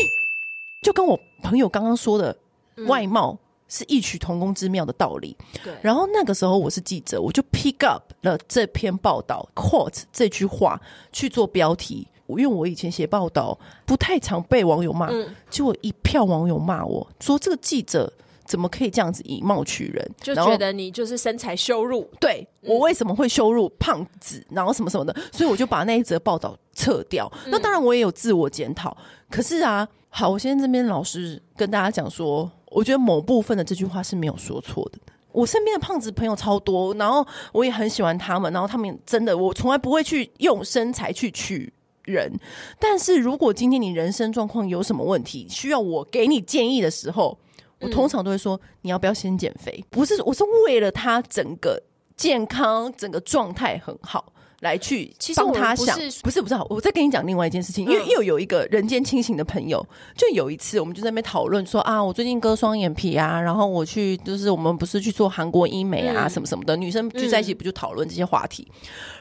[0.82, 2.36] 就跟我朋友刚刚说的
[2.88, 3.38] 外貌。
[3.72, 5.34] 嗯是异曲同工之妙的道理。
[5.64, 10.80] 对，然后那个时候我是记者，我就 pick up 了这篇报道 quote 这句话
[11.14, 12.06] 去做标题。
[12.28, 18.12] 因为我以前写报道不太常被网友骂，嗯，结果一票网友骂我说这个记者
[18.46, 22.10] 怎么可以这样子以貌取人，就觉得你就是身材羞辱。
[22.22, 27.30] 对，我为什么会羞辱胖子，然后什么什么的，所以我就把那一则报道撤掉。
[27.48, 28.96] 那当然我也有自我检讨，
[29.30, 34.98] 可是啊，好，我现在这边老实跟大家讲说，我觉得某部分的这句话是没有说错的。
[35.32, 41.72] 我身边的胖子朋友超多，然后我也很喜欢他们，然后他们真的，我从来不会去用身材去取
[42.04, 42.32] 人。
[42.80, 47.38] 但是如果今天你人生状况有什么问题，需要我给你建议的时候，
[47.80, 49.84] 我通常都会说，你要不要先减肥？
[49.90, 51.82] 不是，我是为了他整个
[52.18, 54.34] 健康，整个状态很好。
[54.62, 59.84] 来去帮他想，不是不是，不是，我再跟你讲另外一件事情，因为又有一个人间清醒的朋友，
[60.16, 68.68] 就有一次我们就在那边讨论说啊，我最近割双眼皮啊，然后我去就是我们不是去做韩国医美啊什么什么的，女生聚在一起不就讨论这些话题？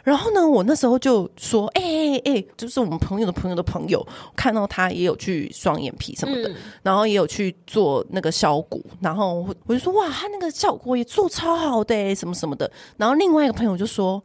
[0.05, 12.71] 然后呢，我那时候就说，哎哎哎，就是我们朋友的朋友的朋友看到他也有去双眼皮什么的，然后也有去做那个削骨，然后我就说哇，他那个效果也做超好的，什么什么的。
[12.99, 14.23] 然后另外一个朋友就说。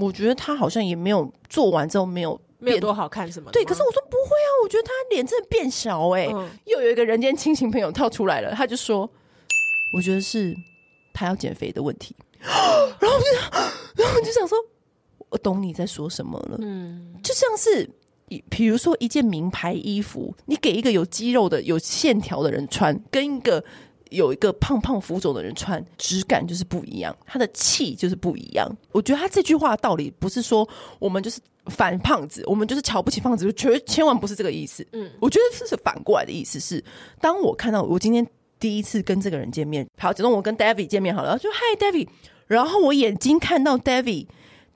[0.00, 3.52] 我觉得他好像也没有做完之后没有没有多好看什么的。
[3.52, 6.32] 对，可是我说不会啊，我觉得他脸真的变小哎、欸。
[6.32, 9.08] 嗯、又有一个人间清醒朋友跳出来了，他就说，
[9.92, 10.54] 我觉得是
[11.12, 12.14] 他要减肥的问题。
[12.40, 14.58] 然后我就，然后我就想说，
[15.28, 16.56] 我懂你在说什么了。
[16.60, 17.88] 嗯，就像是，
[18.48, 23.64] 比如说一件名牌衣服，你给一个有肌肉的、有线条的人穿，跟一个。
[24.10, 28.70] 有一个胖胖浮肿的人穿，质感就是不一样，他的气就是不一样。
[28.92, 30.68] 我觉得他这句话的道理不是说
[30.98, 34.86] 我们就是反胖子，我们就是瞧不起胖子，绝千万不是这个意思。
[34.92, 36.82] 嗯，我觉得这是反过来的意思是，
[37.20, 38.26] 当我看到我今天
[38.58, 42.08] 第一次跟这个人见面，好，假装我跟 David 见面好了，就 Hi David，
[42.46, 44.26] 然后我眼睛看到 David。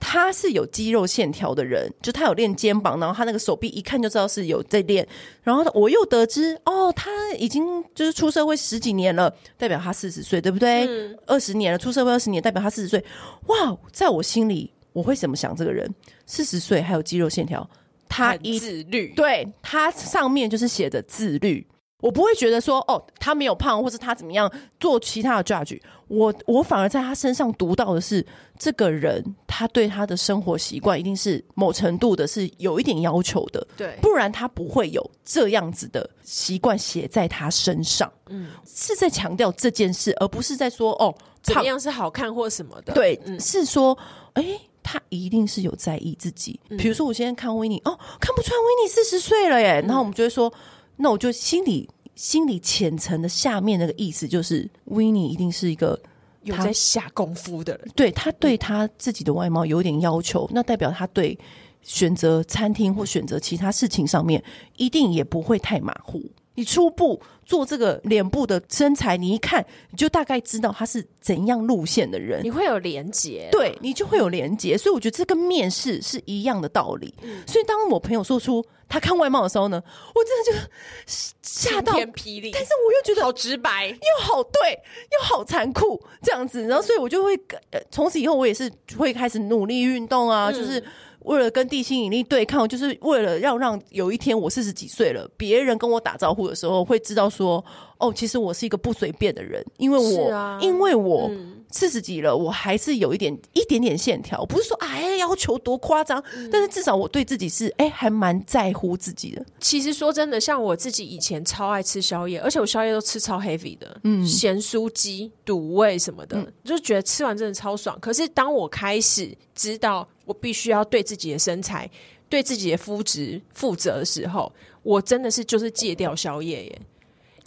[0.04, 5.06] 他是有肌肉线条的人，就他有练肩膀，然后他那个手臂一看就知道是有在练。
[5.44, 10.86] 然后我又得知，哦，他已经就是出社会十几年了，代表他四十岁，对不对？
[10.88, 13.02] 嗯，二十年了，出社会二十年，代表他四十岁。
[13.46, 15.54] 哇，在我心里，我会怎么想？
[15.54, 15.88] 这个人
[16.26, 17.70] 四十岁还有肌肉线条，
[18.08, 21.64] 他一自律，对，他上面就是写着自律。
[22.02, 25.80] 我不会觉得说哦，他没有胖，或是他怎么样做其他的 judge。
[26.08, 28.26] 我我反而在他身上读到的是，
[28.58, 38.12] 这个人他对他的生活习惯一定是某程度的是有一点要求的，对，不然他不会有这样子的习惯写在他身上。
[38.28, 42.92] 嗯，是在强调这件事，而不是在说哦，怎么样是好看或什么的。
[42.92, 43.96] 对，嗯、是说，
[44.32, 44.44] 哎，
[44.82, 46.58] 他一定是有在意自己。
[46.68, 50.52] 嗯、比如说，我现在看维尼，哦，看不出来维尼四十岁了耶，然后我们就会说。
[50.96, 56.00] 那我就心里心里浅层的下面那个意思就是，Winnie 一定是一个
[56.42, 61.38] 有在下功夫的人，对，他对他自己的外貌有点要求，那代表他对
[61.82, 64.42] 选择餐厅或选择其他事情上面
[64.76, 66.22] 一定也不会太马虎。
[66.54, 74.76] 你初步做这个脸部的身材，你一看你就大概知道他是怎样路线的人，你会有连结，对你就会有连结。
[74.76, 77.14] 所以我觉得这跟面试是一样的道理。
[77.22, 79.82] 嗯、所以当我朋友说出他看外貌的时候呢，
[80.14, 80.68] 我真的就
[81.06, 82.50] 吓到，晴天霹雳。
[82.52, 84.78] 但是我又觉得好直白，又好对，
[85.10, 86.66] 又好残酷这样子。
[86.66, 87.34] 然后所以我就会，
[87.70, 90.82] 呃，从此以后我也是会开始努力运动啊，嗯、就是。
[91.24, 97.64] 为了跟地心引力对抗，就是为了要让有一天我四十几岁了，别人跟我打招呼的时候会知道说，
[97.98, 101.30] 哦，其实我是一个不随便的人，因为我，啊、因为我
[101.70, 109.44] 四十几了，我还是有一点一点点线条，不是说哎要求多夸张，嗯、但是至少我对自己是哎还蛮在乎自己的。
[109.60, 117.96] 其实说真的，像我自己以前超爱吃宵夜，而且我宵夜都吃超 heavy 的，嗯，咸酥鸡、卤味什么的，嗯、就觉得吃完真的超爽。
[118.00, 120.08] 可是当我开始知道。
[120.24, 121.88] 我必须要对自己的身材、
[122.28, 126.80] 对自己的肤质负责的时候，我真的是就是戒掉宵夜耶。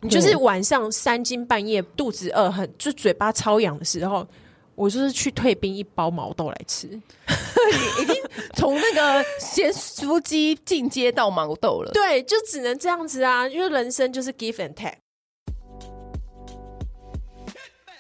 [0.02, 4.28] 你就是晚上三更半夜肚子饿很就嘴巴超痒的时候，
[4.76, 6.88] 我就是去退冰一包毛豆来吃，
[8.02, 8.16] 已经
[8.54, 11.92] 从那个咸酥鸡进阶到毛豆了。
[11.92, 14.98] 对，就只能这样子啊，因为人生就是 give and take。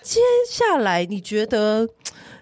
[0.03, 1.89] 接下来你觉得？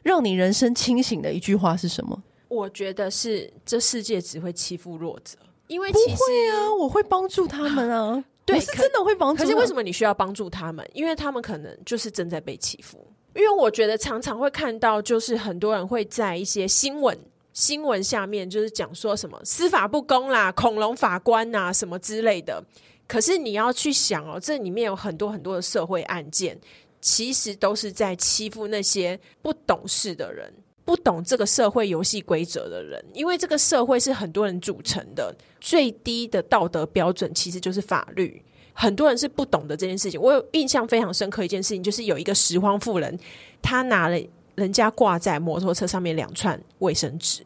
[0.04, 2.22] 让你人生清醒的一句话是什么？
[2.50, 9.42] 我觉得是这世界只会欺负弱者，因为不会啊，我会帮助他们啊， 对，是真的会帮助。
[9.42, 10.88] 可是为什么你需要帮助他们？
[10.94, 13.00] 因为他们可能就是正在被欺负。
[13.34, 17.18] 因为我觉得常常会看到，就是很多人会在一些新闻
[17.54, 22.64] 新闻下面，就是讲说什么司法不公啦、恐龙法官呐什么之类的。
[23.08, 26.56] 可是你要去想哦，这里面有很多很多的社会案件。
[27.04, 30.52] 其实都是在欺负那些不懂事的人，
[30.86, 33.04] 不懂这个社会游戏规则的人。
[33.14, 38.42] 因为这个社会是很多人组成的，最低的道德标准其实就是法律。
[38.72, 40.20] 很多人是不懂得这件事情。
[40.20, 43.20] 我有印象非常深刻一件事情，就是有一个拾荒妇人，
[43.62, 44.18] 他拿了
[44.56, 47.46] 人家挂在摩托车上面两串卫生纸，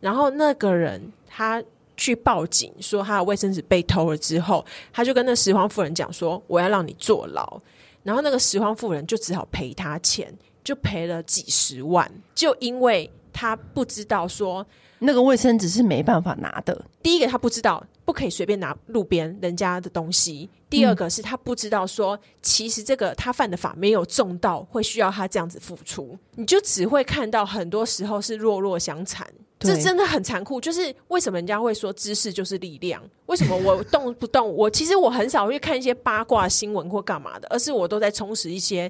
[0.00, 1.62] 然后那个人他
[1.98, 7.60] 去报警说他的卫生纸被偷了之后，他就跟那拾荒妇人讲说：“我要让你坐牢。”
[8.06, 14.64] 然后那个拾荒妇人就只好赔他钱，就赔了几十万，就因为他不知道说
[15.00, 16.84] 那个卫生纸是没办法拿的。
[17.02, 29.26] 第一个他不知道不可以随便拿路边人家的东西，第二个是他不知道说其实这个他犯的法没有重到会需要他这样子付出，你就只会看到很多时候是弱弱相残。
[29.58, 33.02] 这真的很残酷，就是为什么人家会说知识就是力量？
[33.24, 38.88] 为什么我动不动我其实我很少会看一些八卦新闻或干嘛的，而是我都在充实一些，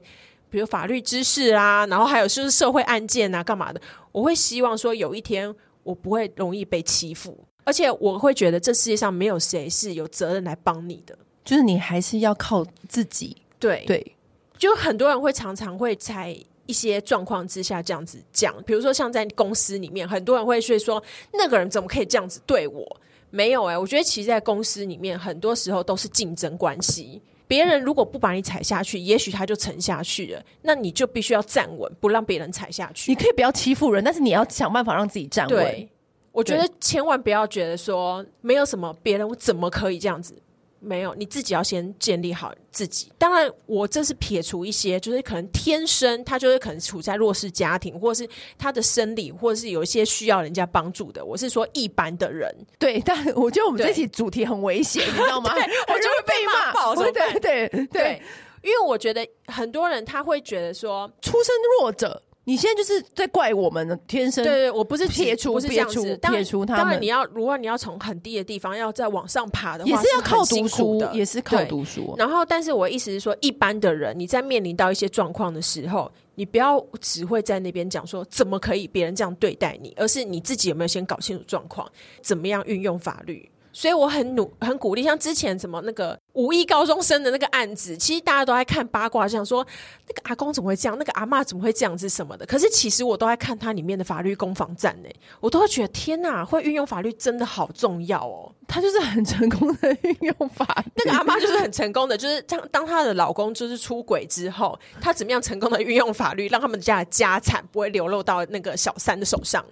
[0.51, 3.81] 比如法律知识啊，然后还有就是社会案件啊干嘛的。
[4.11, 13.37] 我会希望说有一天我不会容易被欺负，而且我会觉得这世界上没有谁是有责任来帮你的，就是你还是要靠自己。
[13.59, 14.17] 对对，
[14.57, 16.35] 就很多人会常常会在。
[16.69, 21.01] 一些状况之下这样子讲，比如说像在公司里面，很多人会说说
[21.33, 22.85] 那个人怎么可以这样子对我？
[23.31, 27.23] 没有哎、欸，我觉得其实，在公司里面，很多时候都是竞争关系。
[27.47, 33.13] 别人如果不把你踩下去，也许他就沉下去了，那你就必须要站稳，不让别人踩下去。
[33.13, 35.57] 你可以不要欺负人，但是你要想办法让自己站稳。
[35.57, 35.89] 对，
[36.37, 40.37] 我觉得千万不要觉得说没有什么别人我怎么可以这样子。
[40.79, 43.11] 没有，你自己要先建立好自己。
[43.19, 51.25] 当然，我这是撇除一些，就是可能天生他就是可能处在弱势家庭，或者是他的生理，或者是有一些需要人家帮助的。
[51.25, 53.01] 我是说一般的人，对。
[53.05, 55.51] 但我觉得我们这期主题很危险，你知道吗？
[55.89, 56.95] 我就会被骂爆。
[56.95, 58.23] 对对对对，对，对，
[58.63, 62.23] 因为我觉得很多人他会觉得说，出生弱者。
[62.49, 64.45] 你现在就是在怪我们的天生？
[64.45, 66.85] 对对，我不是撇除，不是这样子，撇除他们。
[66.85, 72.15] 当然你要，如果你要从很低的地方要再往上爬的话，也是要靠读书的，也是靠读书。
[72.17, 81.91] 然后，但是我意思是说，一般的人你在面临到一些状况的时候，你不要只会在那边讲说怎么可以别人这样对待你，而是你自己有没有先搞清楚状况，
[82.23, 83.51] 怎么样运用法律。
[83.77, 89.63] 所以我很努很鼓励，像之前什么那个五亿高中生的那个案子，其实大家都在看八卦，想说
[90.09, 92.47] 那个阿公怎么会这样，那个阿嬷怎么会这样子什么的。
[92.47, 95.11] 可是其实我都在看它里面的法律攻防战呢，
[95.41, 98.51] 我都会觉得天哪，会运用法律真的好重要哦。
[98.67, 109.63] 他就是很成功的运用法律，那个阿嬷就是很成功的，就是当当她的老公就是出轨之后，她怎么样成功的运用法律，让他们家的家产不会流落到那个小三的手上，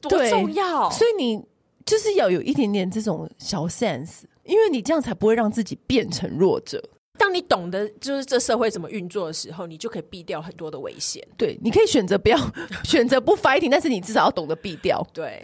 [0.00, 0.88] 多重要。
[0.90, 1.44] 所以你。
[1.90, 6.80] 就是要有一点点这种小 sense，因为你这样才不会让自己变成弱者。
[7.18, 11.20] 当你懂得就是这社会怎么运作的时候，你就可以避掉很多的危险。
[11.36, 12.38] 对，你可以选择不要
[12.84, 15.04] 选择不 fighting，但是你至少要懂得避掉。
[15.12, 15.42] 对。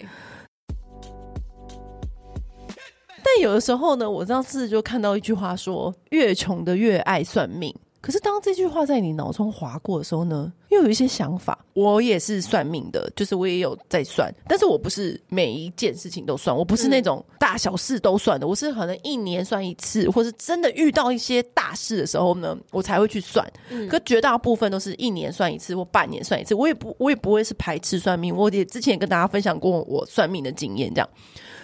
[3.24, 7.74] 但有的时候呢，我上次就看到一句话说：“越穷的越爱算命。”
[8.06, 11.58] 可是当这句话在你脑中划过的时候呢，又有一些想法。
[11.72, 18.46] 我也是算命的，就是我也有在算，但是我不是每一件事情都算，我不是那种大小事都算的。
[18.46, 23.44] 我是可能一年算一次，或是真的遇到一些大事的时候呢，我才会去算。
[23.90, 26.54] 可绝大部分都是一年算一次或半年算一次。
[26.54, 28.32] 我也不，我也不会是排斥算命。
[28.34, 31.08] 我也之前也跟大家分享过我算命的经验，这样。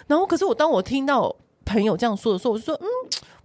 [0.09, 2.87] 然后，可是我当我听到朋友这样说的时候，我就说，嗯。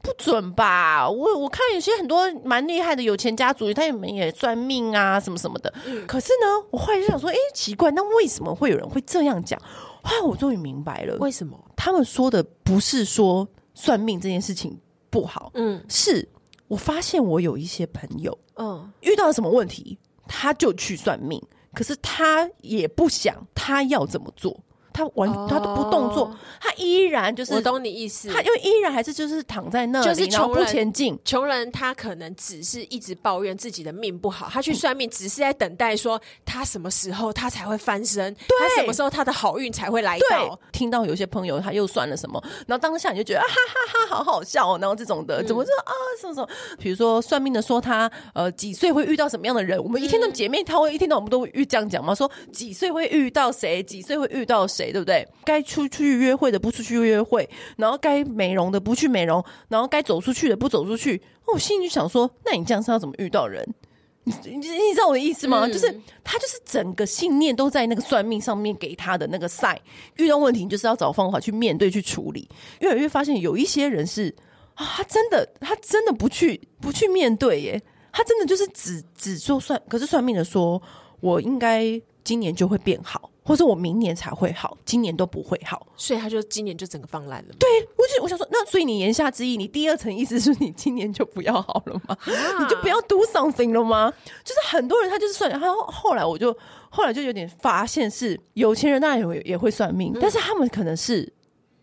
[0.07, 1.09] 不准吧？
[1.09, 5.73] 我我看有些很多蛮厉害的有钱家族，他也没也算命啊，什么什么的。
[5.85, 9.59] 嗯、可是呢，我后来就想说，哎、欸，奇怪，那为什么会有人会这样讲？
[10.01, 15.51] 后来我终于明白了，为什么他们说的不是说算命这件事情不好？
[15.55, 16.25] 嗯，是
[16.69, 21.41] 我发现我有一些朋友，嗯，遇到了什么问题，他就去算命，
[21.73, 24.57] 可是他也不想他要怎么做。
[24.97, 27.53] 他完，他都不动作，他依然就是。
[27.53, 28.29] 我懂你意思。
[28.29, 31.17] 他因为依然还是就是躺在那里，就是穷不前进。
[31.23, 40.60] 穷人他可能只是一直抱怨自己的命不好，他去算命只是在等待说他什么时候他才会翻身，他什么时候他的好运才会来到。
[40.71, 44.79] 听到有些朋友他又算了什么，然后当下你就觉得哈哈哈，好好笑哦。
[44.81, 45.93] 然后这种的怎么说啊？
[46.19, 46.49] 什么什么？
[46.79, 49.81] 比如说算命的说他呃几岁会遇到什么样的人？
[49.83, 53.83] 我们一天到姐妹他会一天到晚我们都遇这样讲吗，说几岁会遇到谁？
[53.83, 54.87] 几岁会遇到谁？
[54.91, 55.28] 对不对？
[55.45, 61.21] 该出去约会的不出去约会，然后该美容的不去美容，然后该走出去的不走出去。
[61.45, 63.65] 我心里就想说，那你这样是要怎么遇到人？
[64.23, 65.65] 你你你知道我的意思吗？
[65.65, 65.90] 嗯、就是
[66.21, 69.77] 他就是整个信念都在那个算命上面给他的那个 sign。
[70.17, 72.50] 遇到问题，你就是要找方法去面对去处理。
[72.81, 74.35] 越来越发现有一些人是
[74.73, 77.81] 啊，他真的他真的不去不去面对耶，
[78.12, 80.81] 他真的就是只只做算，可是算命的说
[81.21, 83.31] 我应该今年就会变好。
[83.48, 87.56] 或者我明年才会好，今年都不会好，所以他就今年就整个放烂了。
[87.58, 92.17] 对，我就我想说，那所以你言下之意，你第二层意思是你今年就不要好了吗？
[92.25, 94.13] 啊、 你就不要 do something 了吗？
[94.43, 96.54] 就是很多人他就是算，他后来我就
[96.89, 101.31] 后来就有点发现是有钱人当然也会也会算命，嗯、但是他们可能是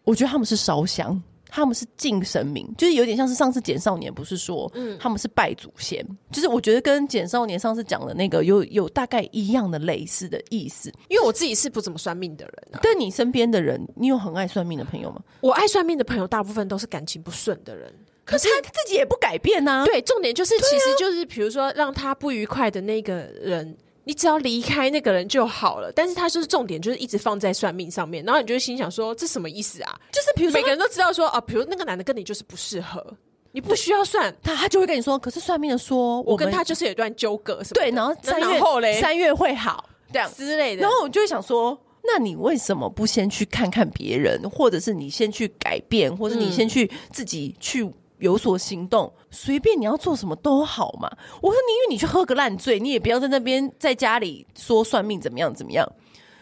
[0.05, 1.23] 我觉得他们是烧香。
[1.55, 10.91] 他们是敬神明，就是有点像是上次简少年不是说，嗯，他们是拜祖先，就是我觉得跟简少年上次讲的那个有有大概一样的类似的意思。
[11.09, 15.23] 因为我自己是不怎么算命的人，啊，但你身边的人，你有很爱算命的朋友吗？
[15.41, 17.89] 我爱算命的朋友大部分都是感情不顺的人，
[18.25, 19.85] 可是他自己也不改变啊。
[19.85, 23.77] 对，重点就是其实就是比如说让他不愉快的那个人。
[24.05, 29.99] 你只要离开那个人就好了，但是他就是重点，就是一直放在算命上面，然后你就心想说，这什么意思啊？
[30.13, 33.05] 就是比如说每个人都知道说啊，比如那个男的跟你就是不适合，
[33.53, 47.91] 你不需要算他，他就会跟你说，可是算命的说我跟他就是有一段纠葛什么，对，然后三月后嘞，三月会好 这样之类的，然后我就会想说，那你为什么不先去看看别人，或者是你先去改变，或者你先去自己去。
[48.19, 51.11] 有所行动，随便你要做什么都好嘛。
[51.43, 55.87] 我说宁愿你去喝个烂醉，你也不要在那边在家里说算命怎么样怎么样。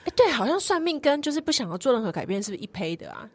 [0.01, 3.29] 哎、欸，对，好像算命跟就是不想要做任何改变，是不是一胚的啊？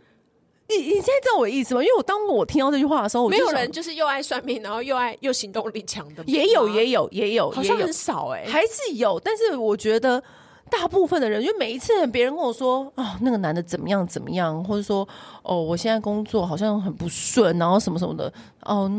[0.69, 1.81] 你你现在知道我的意思吗？
[1.81, 10.23] 因为我当我听到这句话的时候，没有人就是又爱算命，然后又爱又行动力强的，也有也有也有，好像很少哎、欸，还是有，但是我觉得。
[10.70, 15.07] 大部分的人，因为每一次别人跟我说啊、哦，那个男的怎么样怎么样，或者说
[15.43, 18.89] 哦，我现在工作好像很不顺，然后什么什么的哦，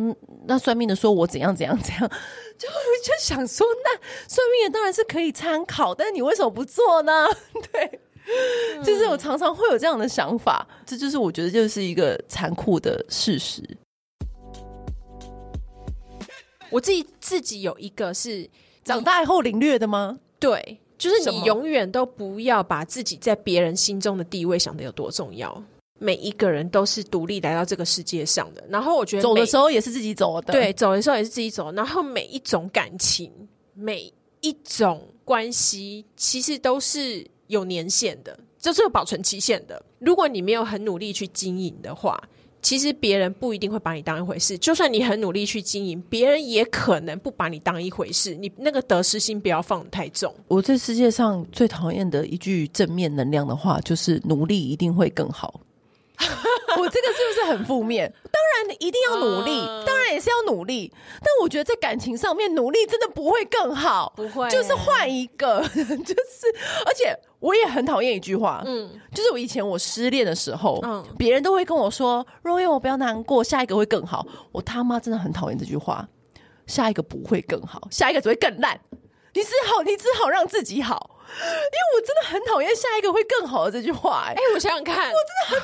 [0.46, 2.00] 那算命的说我怎样怎样怎样，
[2.58, 7.26] 就就想说，那算命的当然是可以参考，但是你为什么不做呢？
[7.72, 8.00] 对，
[8.82, 13.62] 就是我常常会有这样的想法，这就是我觉得就是一个残酷的事实。
[16.70, 18.48] 我自己自己有一个是
[18.84, 20.18] 长大以后领略的吗？
[20.38, 20.80] 对。
[20.98, 25.62] 就是你永远都不要把自己在别人心中的地位想的有多重要。
[26.00, 28.62] 每一个人都是独立来到这个世界上的。
[28.68, 31.72] 然后我觉得走的时候也是自己走的，对，走的时候也是自己走。
[31.72, 33.32] 然后每一种感情，
[33.74, 39.82] 每一种关系，其实都是有年限的，就是有保存期限的。
[39.98, 42.22] 如果你没有很努力去经营的话。
[42.60, 48.34] 其实别人不一定会把你当一回事，就算你很努力去经营，别人也可能不把你当一回事。
[48.34, 50.34] 你那个得失心不要放得太重。
[50.48, 55.60] 我这世界上最讨厌的一句正面能量的话，就是努力一定会更好。
[56.76, 58.12] 我这个是不是很负面？
[58.24, 60.92] 当然一定要努力，嗯、当然也是要努力。
[61.20, 66.46] 但我觉得在感情上面，努力真的不会更好，不会，就是换一个， 就是。
[66.84, 76.08] 而且我也很讨厌一句话，嗯，就是我以前我失恋的时候，嗯，别人都会跟我说：“若燕，我不要难过，下一个会更好。”我他妈真的很讨厌这句话，
[76.66, 78.80] 下一个不会更好，下一个只会更烂。
[79.34, 81.14] 你只好，你只好让自己好。
[81.28, 84.32] 因为我真的很讨厌下一个会更好的这句话，欸。
[84.32, 85.58] 哎，我想想看，我真的很，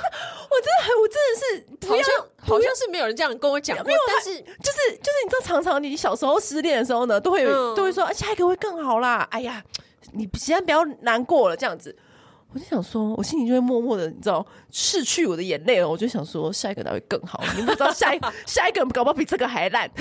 [0.51, 3.87] 我真的很，我真的是不要，好像，好像是没有人这样跟我讲过。
[3.87, 7.43] 没有，但是就是就是，你知道，常常你小时候失恋的时候呢，都会
[7.75, 9.27] 都会说，下一个会更好啦。
[9.31, 9.65] 哎呀，
[10.15, 11.95] 你现在不要难过了，这样子。
[12.53, 15.89] 我就想说，我心里就会默默的，你知道，拭去我的眼泪了。
[15.89, 17.43] 我就想说，下一个哪会更好？
[17.57, 19.91] 你不知道下一 下一个搞不好比这个还烂。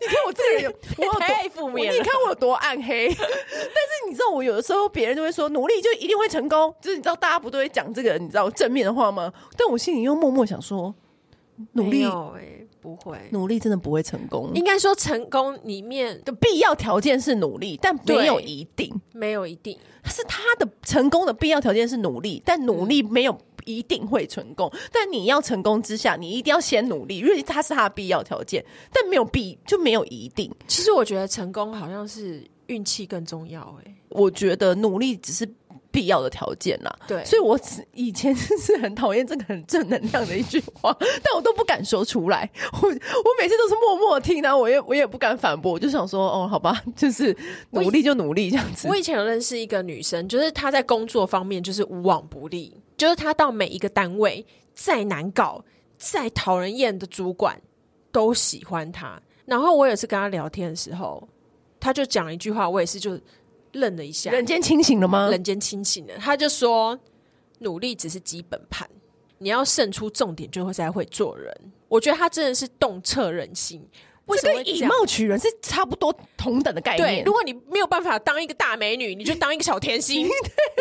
[0.00, 1.94] 你看我这个人，我有太负面。
[1.94, 3.08] 你看我有多暗黑。
[3.16, 6.74] 但是你知道，我有的时候别人就会说，努力就一定会成功。
[6.80, 9.32] 就是你知道，大家不都会讲这个你知道正面的话吗？
[9.56, 10.94] 但我心里又默默想说，
[11.72, 12.06] 努力。
[12.82, 14.50] 不会，努力真的不会成功。
[14.54, 19.78] 应该说，成功里面的必要条件是努力，但没有一定，没有一定。
[20.06, 24.68] 是他的成功的必要条件是努力，但努力没有一定会成功。
[24.72, 30.52] 嗯、但你要成功之下，你一定要先努力，因为它是他的必要条件，但没有必就没有一定。
[30.66, 33.88] 其实我觉得成功好像是运气更重要、欸。
[33.88, 35.48] 哎，我觉得努力只是。
[35.92, 37.60] 必要的条件啦，对，所以我
[37.92, 42.50] 以前是很讨厌这个很正能量的一句话， 但我都不敢说出来。
[42.72, 47.36] 我我每次都是默默听，然后我也我也不敢反驳，我就想说，哦，好吧，就是
[47.70, 48.88] 努力就努力这样子。
[48.88, 55.62] 我以前有认识一个女生，就是她在工作方面就是无往不利，就是她到每一个单位，再难搞、
[55.98, 57.60] 再讨人厌的主管
[58.10, 59.20] 都喜欢她。
[59.44, 61.28] 然后我有次跟她聊天的时候，
[61.78, 63.20] 她就讲了一句话，我也是就。
[63.72, 65.28] 愣了一下，人间清醒了吗？
[65.30, 66.98] 人间清醒了，他就说
[67.60, 68.88] ：“努力只是基本盘，
[69.38, 71.54] 你要胜出重点，就会才会做人。”
[71.88, 73.86] 我觉得他真的是洞彻人心。
[74.26, 77.16] 为什么这跟以貌取人是差不多同等的概念？
[77.16, 80.28] 对，如果你没有办法当一个大美女， 你就当一个小甜心。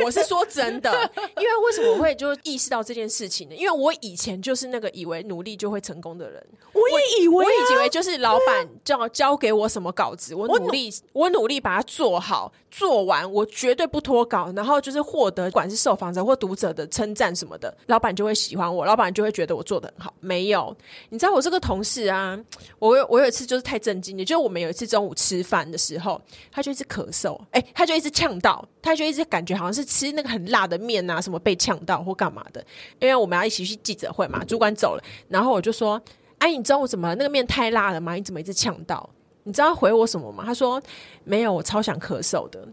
[0.06, 0.92] 我是说真的，
[1.38, 3.56] 因为为什么我会就意识到这件事情呢？
[3.56, 6.48] 因为我以前就是那个以为努力就会成功的人。
[6.72, 12.54] 我也以为、啊，我以为就是老板叫交给我什么稿子，我努力，我努力把它做好。
[12.72, 20.14] 做完我绝对不脱稿，然后就是获得不管是受访者或读者的称赞什么的，老板就会喜欢我，老板就会觉得我做得很好。
[20.22, 20.76] 没有，
[21.10, 22.40] 你知道我这个同事啊，
[22.80, 26.20] 我有我有一次就是太震惊，也就是我们有一次中午吃饭的时候，
[26.50, 32.66] 他就一直咳嗽，哎、他就一直呛到，他就一直感觉好像是吃那个很辣的面啊，什么被呛到或干嘛的。
[33.00, 36.02] 因为我们要一起去记者会嘛，主管走了，然后我就说
[36.40, 38.14] ：“哎，你中午怎么了那个面太辣了吗？
[38.14, 39.10] 你怎么一直呛到？”
[39.44, 40.44] 你知道他回我什么吗？
[40.46, 40.82] 他说
[41.24, 42.68] ：“没有，我超想咳嗽的，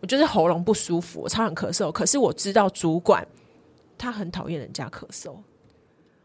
[0.00, 1.90] 我就是喉咙不舒服，我超想咳嗽。
[1.90, 3.26] 可是我知道主管
[3.96, 5.34] 他很讨厌人家咳嗽。”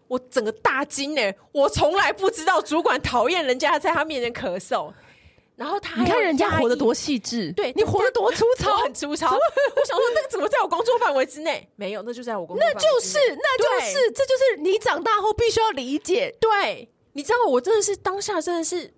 [0.09, 1.35] 我整个大惊哎！
[1.51, 4.93] 我从来不知道主管讨厌人家在他面前咳嗽，
[5.55, 9.33] 然后他你看人家活得多细致，对你活得多粗糙，很粗糙。
[9.33, 11.67] 我想说，那个怎么在我工作范围之内？
[11.75, 16.35] 没有，那就在我工作之，那就是，那就是，这就是你长大后必须要理解。
[16.39, 18.93] 对，你知道，我真的是当下真的是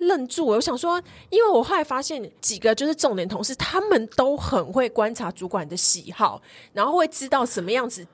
[0.00, 0.44] 愣住。
[0.44, 6.42] 我想说，因为我后来发现几个就是重点同事，他们都很会观察主管的喜好，
[6.74, 8.06] 然后会知道什么样子。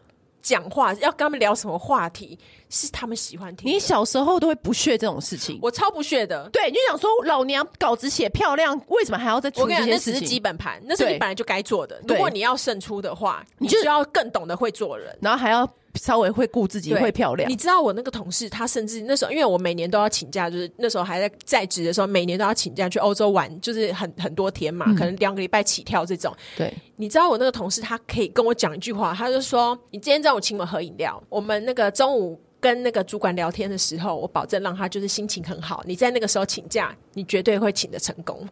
[0.42, 2.38] 讲话要跟他们聊什么话题
[2.70, 3.68] 是他们喜欢听。
[3.68, 6.48] 你小时候都会不屑这种事情，我超不屑的。
[6.50, 9.90] 对，你就想说老娘稿子写漂亮，为什么还要再做这些事情？
[9.90, 12.00] 那只是基本盘，那是你本来就该做的。
[12.06, 15.68] 如果你要胜出的话，你就要更懂得会做人，然后还要。
[15.96, 17.50] 稍微会顾自己，会漂亮。
[17.50, 26.34] 你知道我那个同事，他甚至那时候，因为我每年都要请假，就是那时候还在在职的时候，每年都要请假去欧洲玩，就是很很多天嘛，嗯、可能两个礼拜起跳这种。
[26.56, 35.82] 对，你知道我那个同事，他可以跟我讲一句话，他就说：“你今天让我请我喝饮料，我们那个中午跟那个主管聊天的时候，我保证让他就是心情很好。
[35.86, 38.46] 你在那个时候请假，你绝对会请的成功。”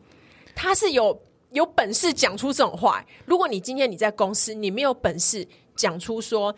[0.54, 1.20] 他是有
[1.50, 3.04] 有本事讲出这种话。
[3.24, 6.54] 如果你今天你在公司，你没有本事讲出说。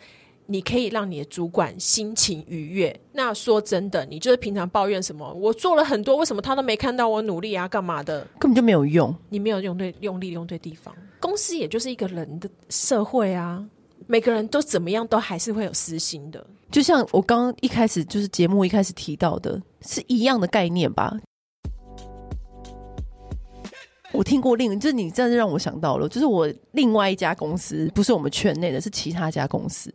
[0.47, 2.99] 你可以让你的主管心情愉悦。
[3.11, 5.31] 那说真的，你就是平常抱怨什么？
[5.33, 7.67] 我做了很多，为什么他都没看到我努力啊？
[7.67, 8.25] 干嘛的？
[8.39, 9.13] 根本就没有用。
[9.29, 10.93] 你没有用对，用力用对地方。
[11.19, 13.63] 公司也就是一个人的社会啊，
[14.07, 16.45] 每个人都怎么样，都还是会有私心的。
[16.71, 21.13] 就像我刚刚一开始就是节目一开始提到的，是一样的概念吧？
[24.17, 29.93] 我听过另，就是你真的让我想到了，就是我另外一家公司，不是我们圈内的，是其他家公司。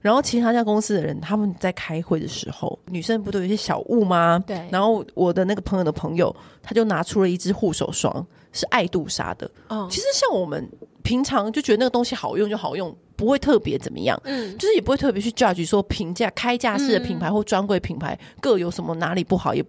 [0.00, 4.42] 然后其他家公司的人，他们在开会的时候，女生不都有一些小物吗？
[4.46, 4.66] 对。
[4.70, 9.50] 然后我的那个朋友的朋友，他就拿出了一支护手霜，是爱杜莎的。
[9.68, 9.86] 嗯。
[9.90, 10.66] 其实像我们
[11.02, 14.18] 平常就觉得那个东西好用就好用，不会特别怎么样。
[14.24, 14.56] 嗯。
[14.56, 19.62] 就是也不会特别去 judge 说评价开架式的品牌或专柜品牌各有什么哪里不好，也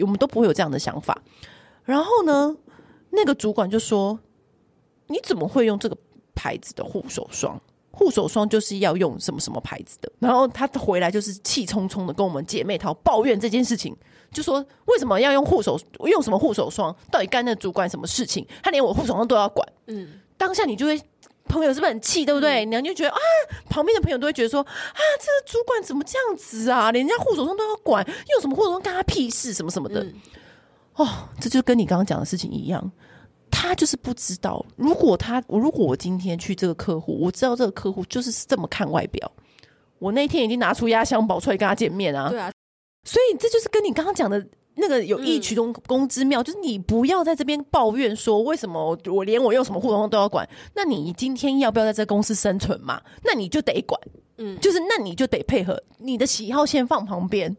[0.00, 1.16] 我们都不会有这样的想法。
[1.84, 2.56] 然后呢，
[3.14, 4.18] 那个主管就说
[5.08, 5.96] ：“你怎么会用这个
[6.34, 7.60] 牌子的护手霜？”
[7.96, 13.96] 护手霜就是要用什么什么牌子的，然后他回来就是气冲冲的跟我们姐妹淘抱怨这件事情，
[14.32, 16.92] 就说为什么要用护手用什么护手霜？
[17.08, 18.44] 到底干那主管什么事情？
[18.64, 19.64] 他连我护手霜都要管。
[19.86, 21.00] 嗯，当下你就会
[21.44, 22.64] 朋友是不是很气，对不对？
[22.64, 23.18] 你、嗯、就觉得啊，
[23.70, 26.90] 旁边的朋友都会觉得说啊，这个主管怎么这样子啊？
[26.90, 29.54] 连人家护手霜都要管，用什么护手霜干他屁事？
[29.54, 30.02] 什么什么的。
[30.02, 30.14] 嗯、
[30.96, 31.08] 哦，
[31.40, 32.92] 这就跟你刚刚讲的事情一样。
[33.50, 39.30] 他就是不知道，如果他如果我今天去这个客户，我知道这个客户就是这么看外表，
[40.00, 42.28] 我那天已经拿出压箱宝出来跟他见面啊。
[42.28, 42.50] 对啊，
[43.04, 53.00] 所以这就是跟你刚刚讲的那个有异曲同工之妙，嗯、就是你不要在这边抱怨说为什么我连我用什么护手霜都要管，那你今天要不要在这公司生存嘛？
[53.22, 54.00] 那你就得管，
[54.38, 57.56] 嗯，就是那你就得配合，你的喜好先放旁边。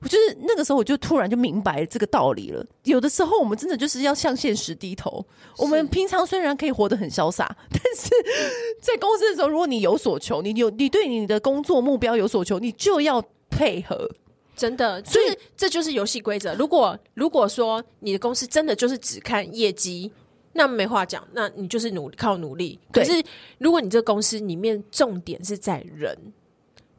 [0.00, 2.64] 我就是那个时候，我就突然就明白这个道理了。
[2.84, 5.24] 有的时候，我们真的就是要向现实低头。
[5.56, 8.10] 我们平常虽然可以活得很潇洒，但是
[8.80, 14.10] 在公司的时候，如果你有所求，你有你对你的工作目标有所求，你就要配合。
[14.56, 15.24] 真的，所以
[15.56, 16.54] 这就是游戏规则。
[16.54, 20.10] 如果如果说你的公司真的就是只看业绩，
[20.52, 22.78] 那没话讲，那你就是努靠努力。
[22.92, 23.12] 可是
[23.58, 26.16] 如果你这个公司里面重点是在人。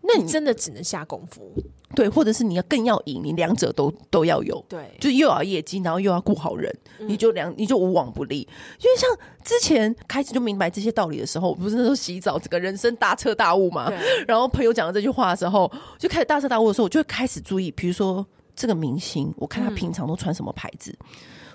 [0.02, 1.54] 那你真的只能下功夫，
[1.93, 8.47] 对，或者是你要更要赢，你两者都都要有，对，就又要业绩，然后又要顾好人，嗯、你就两你就无往不利。
[8.82, 9.10] 因为像
[9.43, 13.91] 之前开始就明白这些道理的时候，不是那时候洗澡，整个人生大彻大悟嘛。
[14.28, 18.26] 然后朋友讲了这句话的时候，就开始大彻大悟的时候，我就会开始注意，比如说
[18.56, 21.06] 这个明星，我看他平常都穿什么牌子，嗯、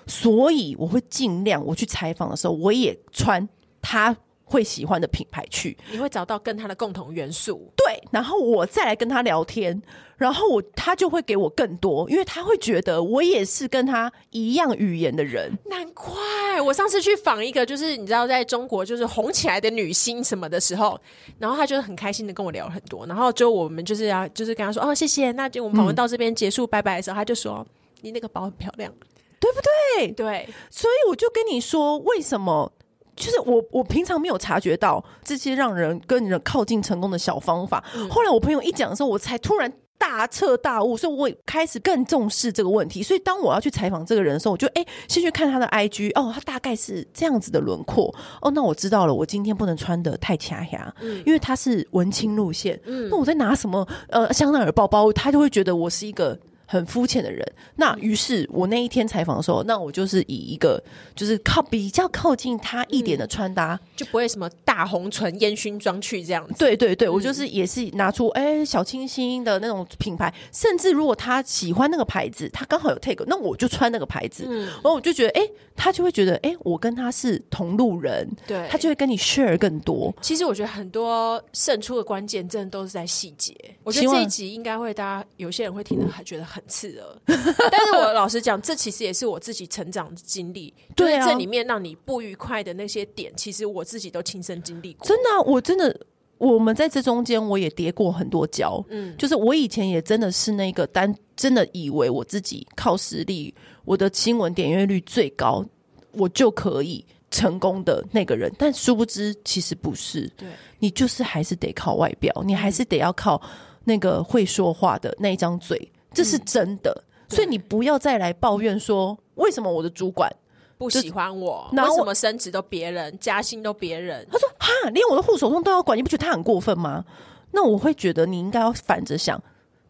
[0.05, 3.49] 所以我会尽量我去采访的时候，我也穿
[3.81, 4.15] 他。
[4.45, 7.71] 会喜欢的品牌去，你会找到跟他的共同元素。
[7.75, 9.81] 对，然后我再来跟他聊天，
[10.17, 15.51] 然后我他就会给我更多，因为他会觉得我也是跟他一样语言的人。
[15.65, 20.99] 难怪我上次去访一个，就是你知道，在中国就是红起来的女星什么的时候，
[21.39, 27.65] 然后他就是很开心的跟我聊很多，然后就我们就是要就是跟他说哦谢谢，那就我们访问到这边结束，嗯、拜拜的时候，他就说
[28.01, 28.93] 你那个包很漂亮，
[29.39, 29.59] 对不
[29.97, 30.11] 对？
[30.11, 32.71] 对，所以我就跟你说为什么。
[33.15, 37.83] 就是我，我平常没有察觉到这些让人跟人靠近成功的小方法。
[37.95, 43.01] 嗯、后来我朋友一讲的时候，我才突然大彻大悟，所以我开始更重视这个问题。
[43.01, 48.13] 所以当我要去采访这个人的时候，我就哎、欸，先去看他的 IG，哦，他大概是这样子的轮廓。
[48.41, 52.79] 哦，那我知道了，我今天不能穿的太恰呀，嗯，因为他是文青路线。
[52.85, 56.37] 嗯，那我在拿什么呃香奈儿包包，他就会觉得我是一个。
[56.65, 57.45] 很肤浅的人，
[57.75, 60.81] 那于是我那一天采访的时候，那我就是以一个
[61.15, 66.53] 就是靠比较靠近他一点的穿搭，嗯、就不会什么大红唇烟熏妆去这样子。
[66.57, 74.45] 对对对，嗯、我就是也是拿出哎、欸、小清新的那种品牌，甚至如果他喜欢那个牌子，他刚好有 take，那我就穿那个牌子。
[74.47, 80.13] 嗯，然后我就觉得哎、欸，他就会觉得哎、欸，我跟他是同路人，对，他就会跟你 share 更多。
[80.21, 83.55] 其实我觉得很多胜出的关键，真的都是在细节。
[83.83, 86.61] 我觉得这一集应该会大家有些人会听得还觉得很。
[86.67, 90.73] 刺耳， 但是我老实讲，这其实也是我自己成长的经历。
[90.95, 95.07] 对啊，这里面让你不愉快的那些点，其实我自己都亲身经历过。
[95.07, 95.95] 真的啊，我真的，
[96.37, 98.83] 我们在这中间我也跌过很多跤。
[98.89, 105.65] 嗯，就是我以前也真的是那个单，真的以为我自己靠实力，我的新闻点阅率最高，
[106.11, 108.51] 我就可以成功的那个人。
[108.57, 110.29] 但殊不知，其实不是。
[110.35, 110.47] 对，
[110.79, 113.41] 你就是还是得靠外表，你还是得要靠
[113.83, 115.91] 那个会说话的那一张嘴。
[116.13, 116.91] 这是真的，
[117.29, 120.33] 嗯、所以你不要再来抱怨说，为什么我的主管
[120.77, 121.69] 不喜欢我？
[121.71, 124.27] 为什么升职都别人，加薪都别人？
[124.31, 127.05] 他说：“哈，连我的护手霜都要管，你不觉得他很过分吗？”
[127.51, 129.41] 那我会觉得你应该要反着想，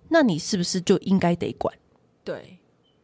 [0.09, 1.73] 那你是不是就应该得管？
[2.23, 2.59] 对，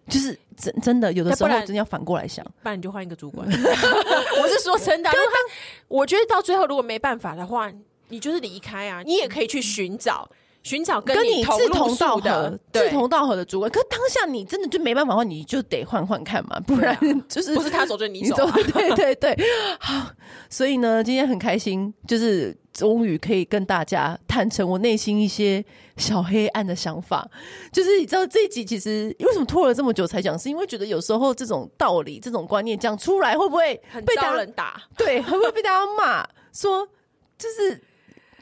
[0.08, 3.48] 就是真真的有的时候真的要反过来想，不然你就换一个主管。
[3.50, 5.54] 我是说真的，因为他
[5.88, 7.72] 我觉得到最后如果没办法的话，
[8.10, 10.30] 你就是离开啊，你也可以去寻找。
[10.64, 16.96] 寻找跟你志同道合、志同道合的主管，可是当下你真的就没办法的话，你就得换换看嘛，不然
[17.28, 19.36] 就是不是他走就你走， 对对对。
[19.80, 20.12] 好，
[20.50, 25.66] 所以呢，今天很开心，就是终于可以跟大家坦诚我内心一些
[25.98, 27.28] 小黑暗的想法。
[27.72, 34.80] 就是你知道这一集其实为什么拖了这么久才讲，是因为觉得有时候这种道理、这种观念讲出来会不会被很招人打？
[34.96, 36.24] 对，会不会被大家骂？
[36.54, 36.88] 说
[37.36, 37.82] 就是。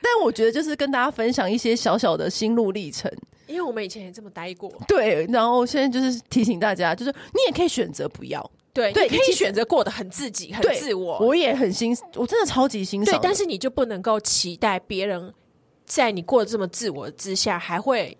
[0.01, 3.11] 但我觉得就是跟大家分享一些小小的心路历程，
[3.47, 4.71] 因为我们以前也这么待过。
[4.87, 11.19] 对，然后现在就是提醒大家，就是你也可以选择不要，对对，你可以选择过得很自己、很自我。
[11.19, 13.13] 我也很欣，我真的超级欣赏。
[13.13, 15.33] 对，但是你就不能够期待别人
[15.85, 18.17] 在你过得这么自我之下，还会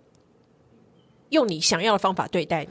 [1.30, 2.70] 用你想要的方法对待你。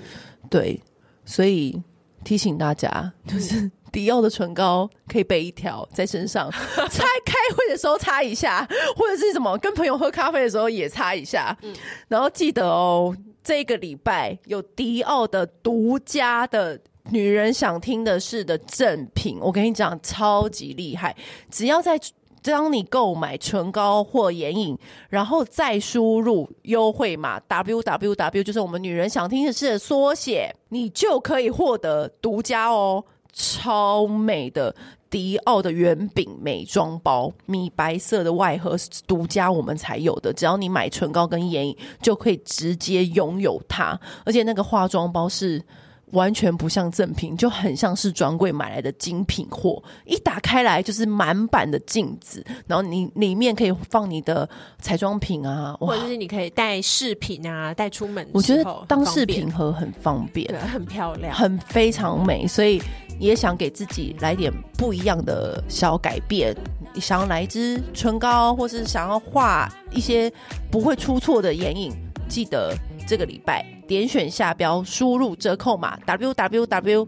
[0.49, 0.81] 对，
[1.25, 1.81] 所以
[2.23, 3.71] 提醒大家，就是。
[3.91, 6.49] 迪奥的唇膏可以备一条在身上，
[6.89, 11.57] 擦开会的时候擦一下，或者是什么跟朋友喝咖啡的时候也擦一下。
[11.61, 11.73] 嗯，
[12.07, 16.79] 然后记得哦，这个礼拜有迪奥的独家的
[17.11, 21.15] 女人想听的事的赠品，我跟你讲超级厉害，
[21.51, 21.99] 只要在。
[22.41, 24.75] 当你购买唇膏或眼影，
[25.09, 33.03] 然后再输入优惠码 W W W，就是我们女人想听的事的缩写，你就可以获得独家哦，
[33.33, 34.75] 超美的
[35.09, 45.63] 迪奥的圆饼美妆包，米白色的外盒是独家我们才有的，只要你买唇膏跟眼影，就可以直接拥有它，而且那个化妆包是。
[46.11, 49.81] 完全不像赠品，就很像是专柜买来的精品货。
[50.05, 54.47] 一打开来就是满版的镜子，然后你里面可以放你的
[54.79, 58.27] 彩妆品啊，或者是你可以带饰品啊，带出门。
[58.33, 62.47] 我觉得当饰品盒很方便，对，很漂亮，很非常美。
[62.47, 62.81] 所以
[63.19, 66.55] 也想给自己来点不一样的小改变。
[66.93, 70.31] 你想要来一支唇膏，或是想要画一些
[70.71, 71.93] 不会出错的眼影，
[72.27, 72.75] 记得。
[73.07, 77.07] 这个礼拜点选下标，输入折扣码 W W W。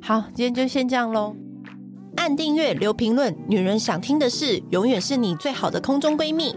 [0.00, 1.36] 好，今天就先这样喽。
[2.16, 6.56] 按订阅，留评论，女人想听的事，永远是你最好的空中闺蜜。